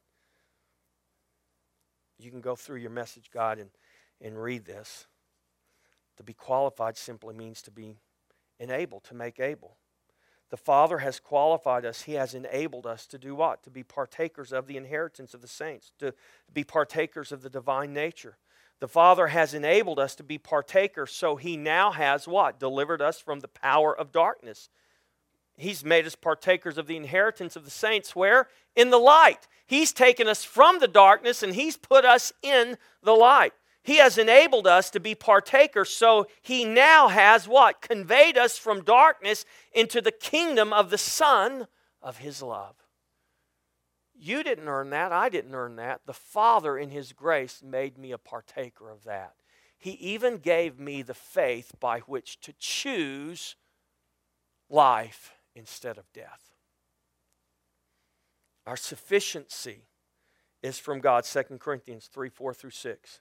[2.24, 3.70] You can go through your message guide and,
[4.20, 5.06] and read this.
[6.16, 7.96] To be qualified simply means to be
[8.58, 9.76] enabled, to make able.
[10.50, 12.02] The Father has qualified us.
[12.02, 13.62] He has enabled us to do what?
[13.62, 16.12] To be partakers of the inheritance of the saints, to
[16.52, 18.36] be partakers of the divine nature.
[18.78, 22.60] The Father has enabled us to be partakers, so He now has what?
[22.60, 24.68] Delivered us from the power of darkness
[25.56, 28.16] He's made us partakers of the inheritance of the saints.
[28.16, 28.48] Where?
[28.74, 29.46] In the light.
[29.66, 33.52] He's taken us from the darkness and He's put us in the light.
[33.84, 37.80] He has enabled us to be partakers, so He now has what?
[37.80, 41.66] Conveyed us from darkness into the kingdom of the Son
[42.00, 42.76] of His love.
[44.14, 45.10] You didn't earn that.
[45.10, 46.02] I didn't earn that.
[46.06, 49.34] The Father, in His grace, made me a partaker of that.
[49.76, 53.56] He even gave me the faith by which to choose
[54.70, 56.50] life instead of death.
[58.66, 59.86] Our sufficiency
[60.62, 63.20] is from God, 2 Corinthians 3 4 through 6.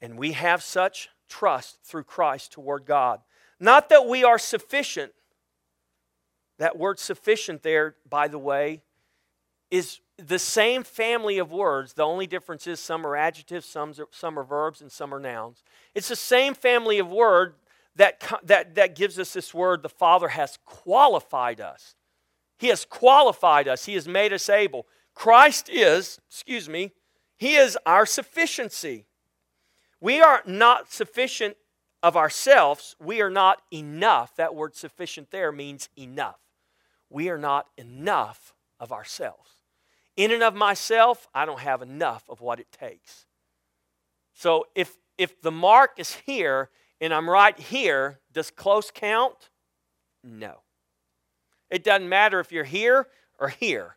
[0.00, 3.20] And we have such trust through Christ toward God.
[3.58, 5.12] Not that we are sufficient.
[6.58, 8.82] That word sufficient there, by the way,
[9.70, 11.94] is the same family of words.
[11.94, 15.64] The only difference is some are adjectives, some, some are verbs, and some are nouns.
[15.94, 17.54] It's the same family of word
[17.96, 21.94] that, that, that gives us this word the Father has qualified us.
[22.58, 24.86] He has qualified us, He has made us able.
[25.14, 26.92] Christ is, excuse me,
[27.36, 29.06] He is our sufficiency.
[30.00, 31.56] We are not sufficient
[32.02, 32.94] of ourselves.
[33.00, 34.36] We are not enough.
[34.36, 36.38] That word sufficient there means enough.
[37.08, 39.52] We are not enough of ourselves.
[40.16, 43.24] In and of myself, I don't have enough of what it takes.
[44.34, 46.68] So if, if the mark is here
[47.04, 49.50] and I'm right here, does close count?
[50.22, 50.62] No.
[51.70, 53.96] It doesn't matter if you're here or here.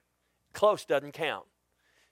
[0.51, 1.45] Close doesn't count.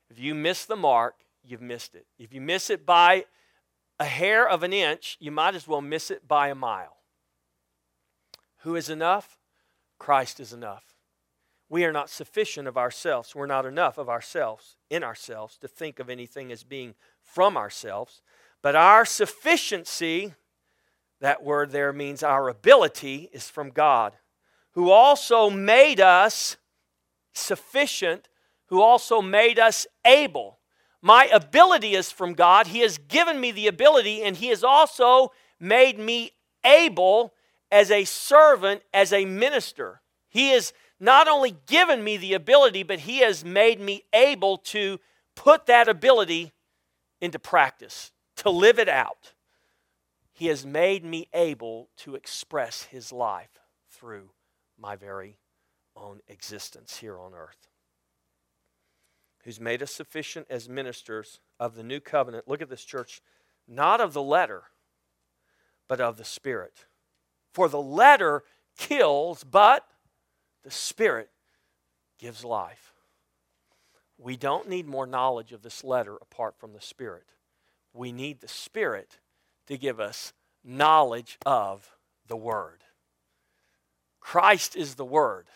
[0.09, 2.05] If you miss the mark, you've missed it.
[2.17, 3.25] If you miss it by
[3.99, 6.95] a hair of an inch, you might as well miss it by a mile.
[8.59, 9.37] Who is enough?
[9.99, 10.95] Christ is enough.
[11.67, 13.35] We are not sufficient of ourselves.
[13.35, 18.21] We're not enough of ourselves, in ourselves, to think of anything as being from ourselves.
[18.61, 20.35] But our sufficiency,
[21.21, 24.13] that word there means our ability, is from God,
[24.71, 26.57] who also made us
[27.33, 28.27] sufficient,
[28.67, 30.59] who also made us able.
[31.01, 32.67] My ability is from God.
[32.67, 36.31] He has given me the ability, and He has also made me
[36.63, 37.33] able
[37.71, 40.01] as a servant, as a minister.
[40.29, 44.99] He has not only given me the ability, but He has made me able to
[45.35, 46.53] put that ability
[47.21, 49.33] into practice, to live it out.
[50.35, 53.59] He has made me able to express His life
[53.89, 54.29] through
[54.77, 55.39] my very
[55.95, 57.67] own existence here on earth
[59.45, 62.47] who's made us sufficient as ministers of the new covenant.
[62.47, 63.21] Look at this, church.
[63.67, 64.63] Not of the letter,
[65.87, 66.85] but of the Spirit.
[67.53, 68.43] For the letter
[68.75, 69.85] kills, but
[70.63, 71.29] the Spirit
[72.17, 72.91] gives life.
[74.17, 77.33] We don't need more knowledge of this letter apart from the Spirit.
[77.93, 79.19] We need the Spirit
[79.67, 81.89] to give us knowledge of
[82.27, 82.83] the Word.
[84.19, 85.47] Christ is the Word,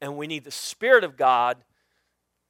[0.00, 1.58] and we need the Spirit of God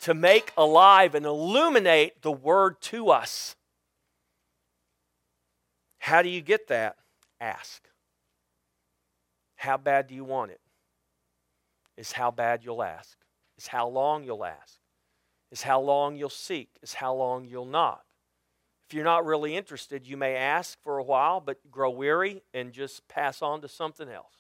[0.01, 3.57] to make alive and illuminate the Word to us.
[5.99, 6.97] How do you get that?
[7.41, 7.89] Ask.
[9.57, 10.61] How bad do you want it?
[11.97, 13.18] Is how bad you'll ask.
[13.57, 14.78] Is how long you'll ask.
[15.51, 16.68] Is how long you'll seek.
[16.82, 18.05] Is how long you'll knock.
[18.89, 22.72] If you're not really interested, you may ask for a while, but grow weary and
[22.72, 24.32] just pass on to something else.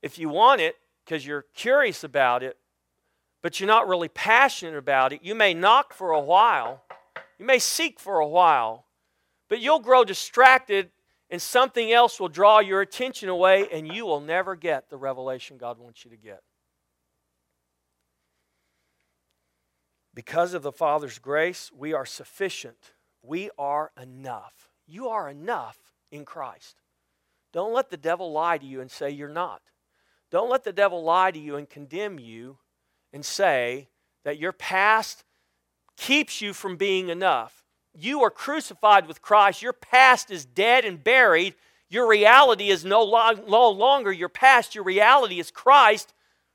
[0.00, 2.56] If you want it because you're curious about it,
[3.42, 6.82] but you're not really passionate about it, you may knock for a while,
[7.38, 8.86] you may seek for a while,
[9.50, 10.90] but you'll grow distracted
[11.28, 15.58] and something else will draw your attention away and you will never get the revelation
[15.58, 16.42] God wants you to get.
[20.14, 22.93] Because of the Father's grace, we are sufficient.
[23.26, 24.68] We are enough.
[24.86, 25.78] You are enough
[26.12, 26.76] in Christ.
[27.52, 29.62] Don't let the devil lie to you and say you're not.
[30.30, 32.58] Don't let the devil lie to you and condemn you
[33.12, 33.88] and say
[34.24, 35.24] that your past
[35.96, 37.62] keeps you from being enough.
[37.94, 39.62] You are crucified with Christ.
[39.62, 41.54] Your past is dead and buried.
[41.88, 43.04] Your reality is no,
[43.46, 44.74] no longer your past.
[44.74, 46.12] Your reality is Christ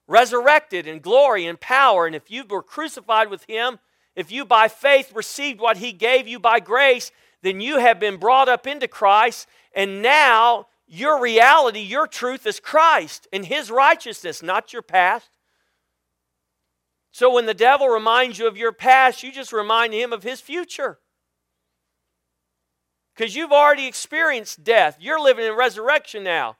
[0.08, 2.06] resurrected in glory and power.
[2.06, 3.80] And if you were crucified with Him,
[4.20, 7.12] if you by faith received what He gave you by grace,
[7.42, 9.48] then you have been brought up into Christ.
[9.74, 15.30] And now your reality, your truth is Christ and His righteousness, not your past,
[17.12, 20.42] so when the devil reminds you of your past, you just remind him of his
[20.42, 21.00] future.
[23.16, 24.98] Because you've already experienced death.
[25.00, 26.58] You're living in resurrection now.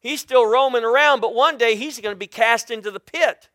[0.00, 3.48] He's still roaming around, but one day he's going to be cast into the pit.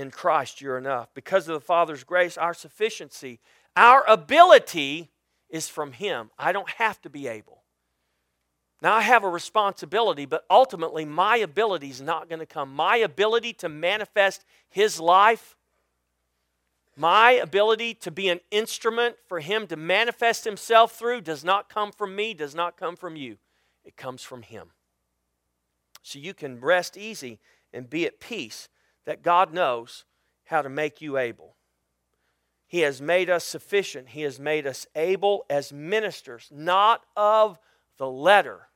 [0.00, 1.12] In Christ, you're enough.
[1.12, 3.38] Because of the Father's grace, our sufficiency,
[3.76, 5.10] our ability
[5.50, 6.30] is from Him.
[6.38, 7.64] I don't have to be able.
[8.80, 12.74] Now, I have a responsibility, but ultimately, my ability is not going to come.
[12.74, 15.54] My ability to manifest His life,
[16.96, 21.92] my ability to be an instrument for Him to manifest Himself through, does not come
[21.92, 23.36] from me, does not come from you.
[23.84, 24.70] It comes from Him.
[26.02, 27.38] So you can rest easy
[27.70, 28.70] and be at peace
[29.04, 30.04] that God knows
[30.44, 31.56] how to make you able.
[32.66, 37.58] He has made us sufficient, He has made us able as ministers, not of
[37.96, 38.68] the letter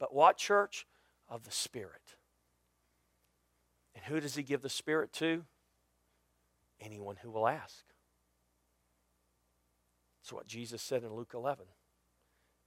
[0.00, 0.86] but what, church?
[1.28, 2.16] Of the Spirit.
[3.94, 5.44] And who does He give the Spirit to?
[6.80, 7.84] anyone who will ask.
[10.20, 11.64] That's what Jesus said in Luke 11.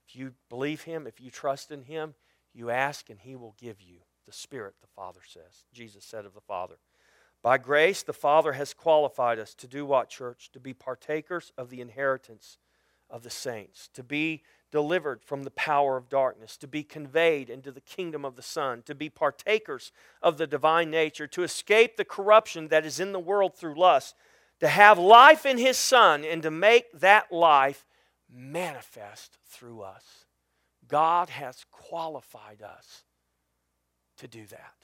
[0.08, 2.14] If you believe him, if you trust in him,
[2.54, 5.66] you ask and he will give you the Spirit, the Father says.
[5.72, 6.78] Jesus said of the Father.
[7.42, 10.50] By grace, the Father has qualified us to do what, church?
[10.52, 12.58] To be partakers of the inheritance
[13.10, 17.72] of the saints, to be delivered from the power of darkness, to be conveyed into
[17.72, 22.04] the kingdom of the Son, to be partakers of the divine nature, to escape the
[22.04, 24.14] corruption that is in the world through lust,
[24.60, 27.86] to have life in His Son, and to make that life
[28.30, 30.26] manifest through us.
[30.86, 33.04] God has qualified us
[34.18, 34.74] to do that,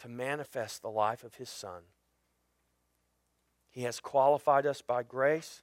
[0.00, 1.82] to manifest the life of His Son.
[3.70, 5.62] He has qualified us by grace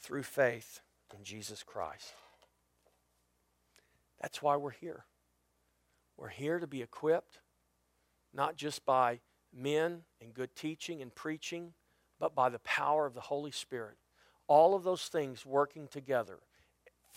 [0.00, 0.80] through faith
[1.16, 2.14] in Jesus Christ.
[4.20, 5.04] That's why we're here.
[6.16, 7.38] We're here to be equipped,
[8.32, 9.20] not just by
[9.54, 11.74] men and good teaching and preaching,
[12.18, 13.96] but by the power of the Holy Spirit.
[14.48, 16.40] All of those things working together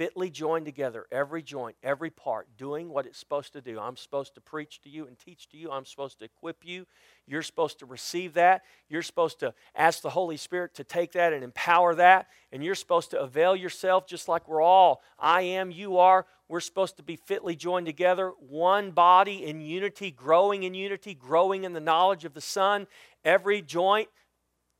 [0.01, 3.79] fitly joined together, every joint, every part, doing what it's supposed to do.
[3.79, 5.69] I'm supposed to preach to you and teach to you.
[5.69, 6.87] I'm supposed to equip you.
[7.27, 8.63] You're supposed to receive that.
[8.89, 12.29] You're supposed to ask the Holy Spirit to take that and empower that.
[12.51, 15.03] And you're supposed to avail yourself just like we're all.
[15.19, 16.25] I am, you are.
[16.49, 21.63] We're supposed to be fitly joined together, one body in unity, growing in unity, growing
[21.63, 22.87] in the knowledge of the Son.
[23.23, 24.09] Every joint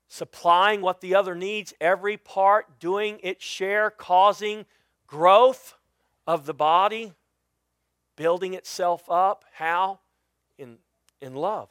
[0.08, 4.66] supplying what the other needs, every part doing its share, causing
[5.12, 5.76] growth
[6.26, 7.14] of the body,
[8.16, 9.44] building itself up.
[9.54, 10.00] How?
[10.58, 10.78] In,
[11.20, 11.70] in love.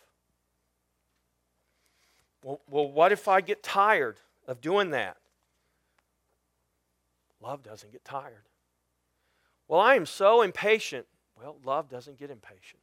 [2.44, 5.16] Well, well, what if I get tired of doing that?
[7.40, 8.44] Love doesn't get tired.
[9.68, 11.06] Well, I am so impatient.
[11.34, 12.82] Well, love doesn't get impatient.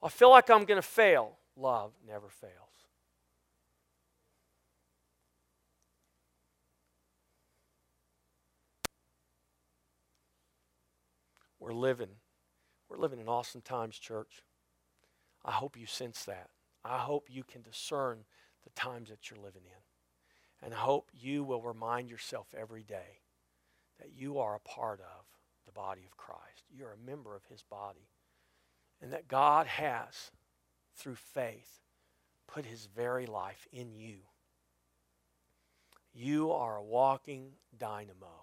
[0.00, 1.38] I feel like I'm going to fail.
[1.56, 2.52] Love never fails.
[11.62, 12.08] We're living.
[12.88, 14.42] We're living in awesome times, church.
[15.44, 16.48] I hope you sense that.
[16.84, 18.24] I hope you can discern
[18.64, 20.64] the times that you're living in.
[20.66, 23.20] And I hope you will remind yourself every day
[24.00, 25.24] that you are a part of
[25.64, 26.64] the body of Christ.
[26.76, 28.08] You're a member of his body.
[29.00, 30.32] And that God has,
[30.96, 31.78] through faith,
[32.48, 34.16] put his very life in you.
[36.12, 38.41] You are a walking dynamo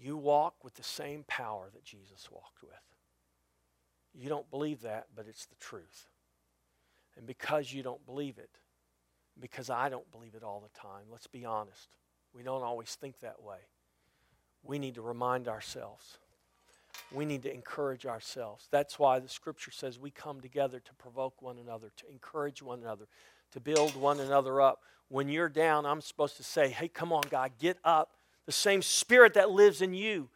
[0.00, 2.72] you walk with the same power that Jesus walked with.
[4.14, 6.06] You don't believe that, but it's the truth.
[7.16, 8.50] And because you don't believe it,
[9.38, 11.88] because I don't believe it all the time, let's be honest.
[12.34, 13.58] We don't always think that way.
[14.62, 16.18] We need to remind ourselves.
[17.12, 18.68] We need to encourage ourselves.
[18.70, 22.80] That's why the scripture says we come together to provoke one another, to encourage one
[22.80, 23.06] another,
[23.52, 24.80] to build one another up.
[25.08, 28.12] When you're down, I'm supposed to say, hey, come on, God, get up
[28.46, 30.28] the same spirit that lives in you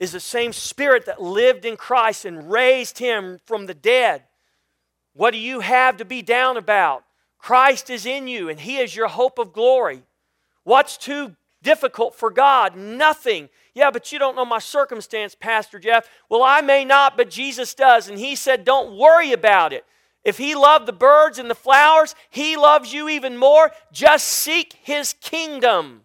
[0.00, 4.22] is the same spirit that lived in Christ and raised him from the dead.
[5.14, 7.04] What do you have to be down about?
[7.38, 10.02] Christ is in you and he is your hope of glory.
[10.64, 12.76] What's too difficult for God?
[12.76, 13.48] Nothing.
[13.74, 16.08] Yeah, but you don't know my circumstance, Pastor Jeff.
[16.28, 18.08] Well, I may not, but Jesus does.
[18.08, 19.84] And he said, Don't worry about it.
[20.24, 23.72] If he loved the birds and the flowers, he loves you even more.
[23.92, 26.03] Just seek his kingdom.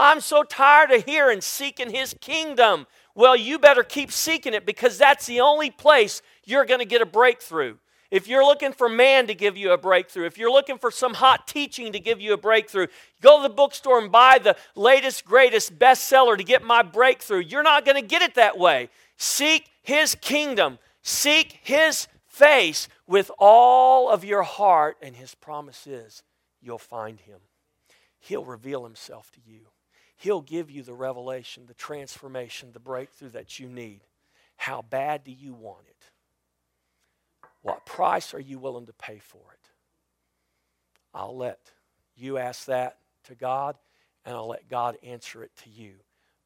[0.00, 2.86] I'm so tired of hearing seeking his kingdom.
[3.14, 7.02] Well, you better keep seeking it because that's the only place you're going to get
[7.02, 7.76] a breakthrough.
[8.10, 11.12] If you're looking for man to give you a breakthrough, if you're looking for some
[11.12, 12.86] hot teaching to give you a breakthrough,
[13.20, 17.40] go to the bookstore and buy the latest, greatest bestseller to get my breakthrough.
[17.40, 18.88] You're not going to get it that way.
[19.18, 26.22] Seek his kingdom, seek his face with all of your heart, and his promise is
[26.62, 27.40] you'll find him.
[28.18, 29.66] He'll reveal himself to you.
[30.20, 34.02] He'll give you the revelation, the transformation, the breakthrough that you need.
[34.58, 36.10] How bad do you want it?
[37.62, 39.70] What price are you willing to pay for it?
[41.14, 41.58] I'll let
[42.14, 42.98] you ask that
[43.28, 43.78] to God,
[44.26, 45.94] and I'll let God answer it to you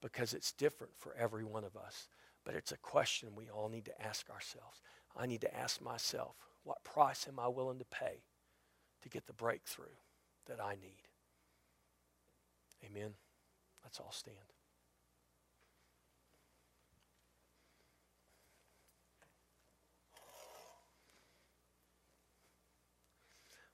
[0.00, 2.06] because it's different for every one of us.
[2.44, 4.82] But it's a question we all need to ask ourselves.
[5.16, 8.22] I need to ask myself, what price am I willing to pay
[9.02, 9.96] to get the breakthrough
[10.46, 11.08] that I need?
[12.86, 13.14] Amen.
[13.94, 14.36] Let's all stand.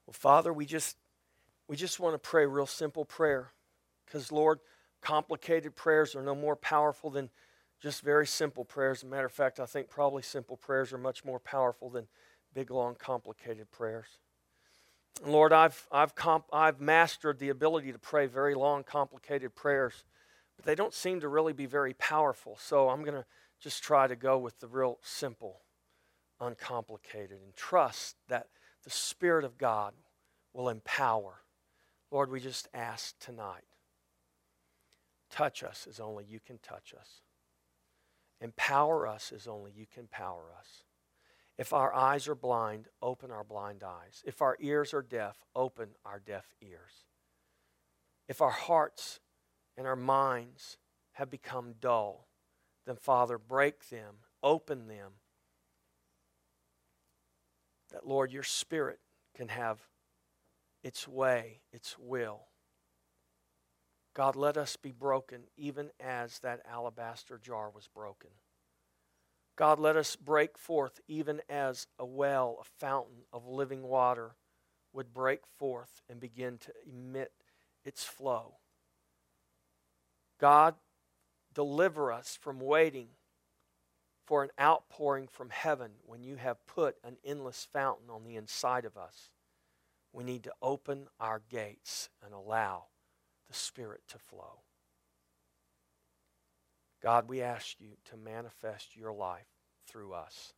[0.04, 0.98] Well, Father, we just
[1.68, 3.52] we just want to pray real simple prayer.
[4.04, 4.58] Because, Lord,
[5.00, 7.30] complicated prayers are no more powerful than
[7.80, 8.98] just very simple prayers.
[8.98, 12.08] As a matter of fact, I think probably simple prayers are much more powerful than
[12.52, 14.18] big, long, complicated prayers.
[15.24, 20.04] Lord, I've, I've, comp- I've mastered the ability to pray very long, complicated prayers,
[20.56, 22.56] but they don't seem to really be very powerful.
[22.58, 23.26] So I'm going to
[23.60, 25.60] just try to go with the real simple,
[26.40, 28.46] uncomplicated, and trust that
[28.84, 29.92] the Spirit of God
[30.54, 31.42] will empower.
[32.10, 33.64] Lord, we just ask tonight
[35.30, 37.20] touch us as only you can touch us,
[38.40, 40.82] empower us as only you can power us.
[41.60, 44.22] If our eyes are blind, open our blind eyes.
[44.24, 47.04] If our ears are deaf, open our deaf ears.
[48.28, 49.20] If our hearts
[49.76, 50.78] and our minds
[51.12, 52.28] have become dull,
[52.86, 55.12] then, Father, break them, open them,
[57.92, 59.00] that, Lord, your Spirit
[59.36, 59.82] can have
[60.82, 62.46] its way, its will.
[64.14, 68.30] God, let us be broken even as that alabaster jar was broken.
[69.60, 74.36] God, let us break forth even as a well, a fountain of living water
[74.94, 77.32] would break forth and begin to emit
[77.84, 78.54] its flow.
[80.40, 80.76] God,
[81.52, 83.08] deliver us from waiting
[84.24, 88.86] for an outpouring from heaven when you have put an endless fountain on the inside
[88.86, 89.28] of us.
[90.10, 92.84] We need to open our gates and allow
[93.46, 94.60] the Spirit to flow.
[97.02, 99.46] God, we ask you to manifest your life
[99.86, 100.52] through us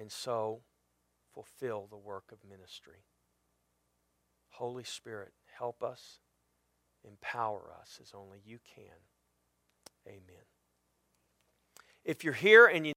[0.00, 0.60] and so
[1.34, 3.04] fulfill the work of ministry.
[4.50, 6.20] Holy Spirit, help us,
[7.04, 8.84] empower us as only you can.
[10.06, 10.44] Amen.
[12.04, 12.92] If you're here and you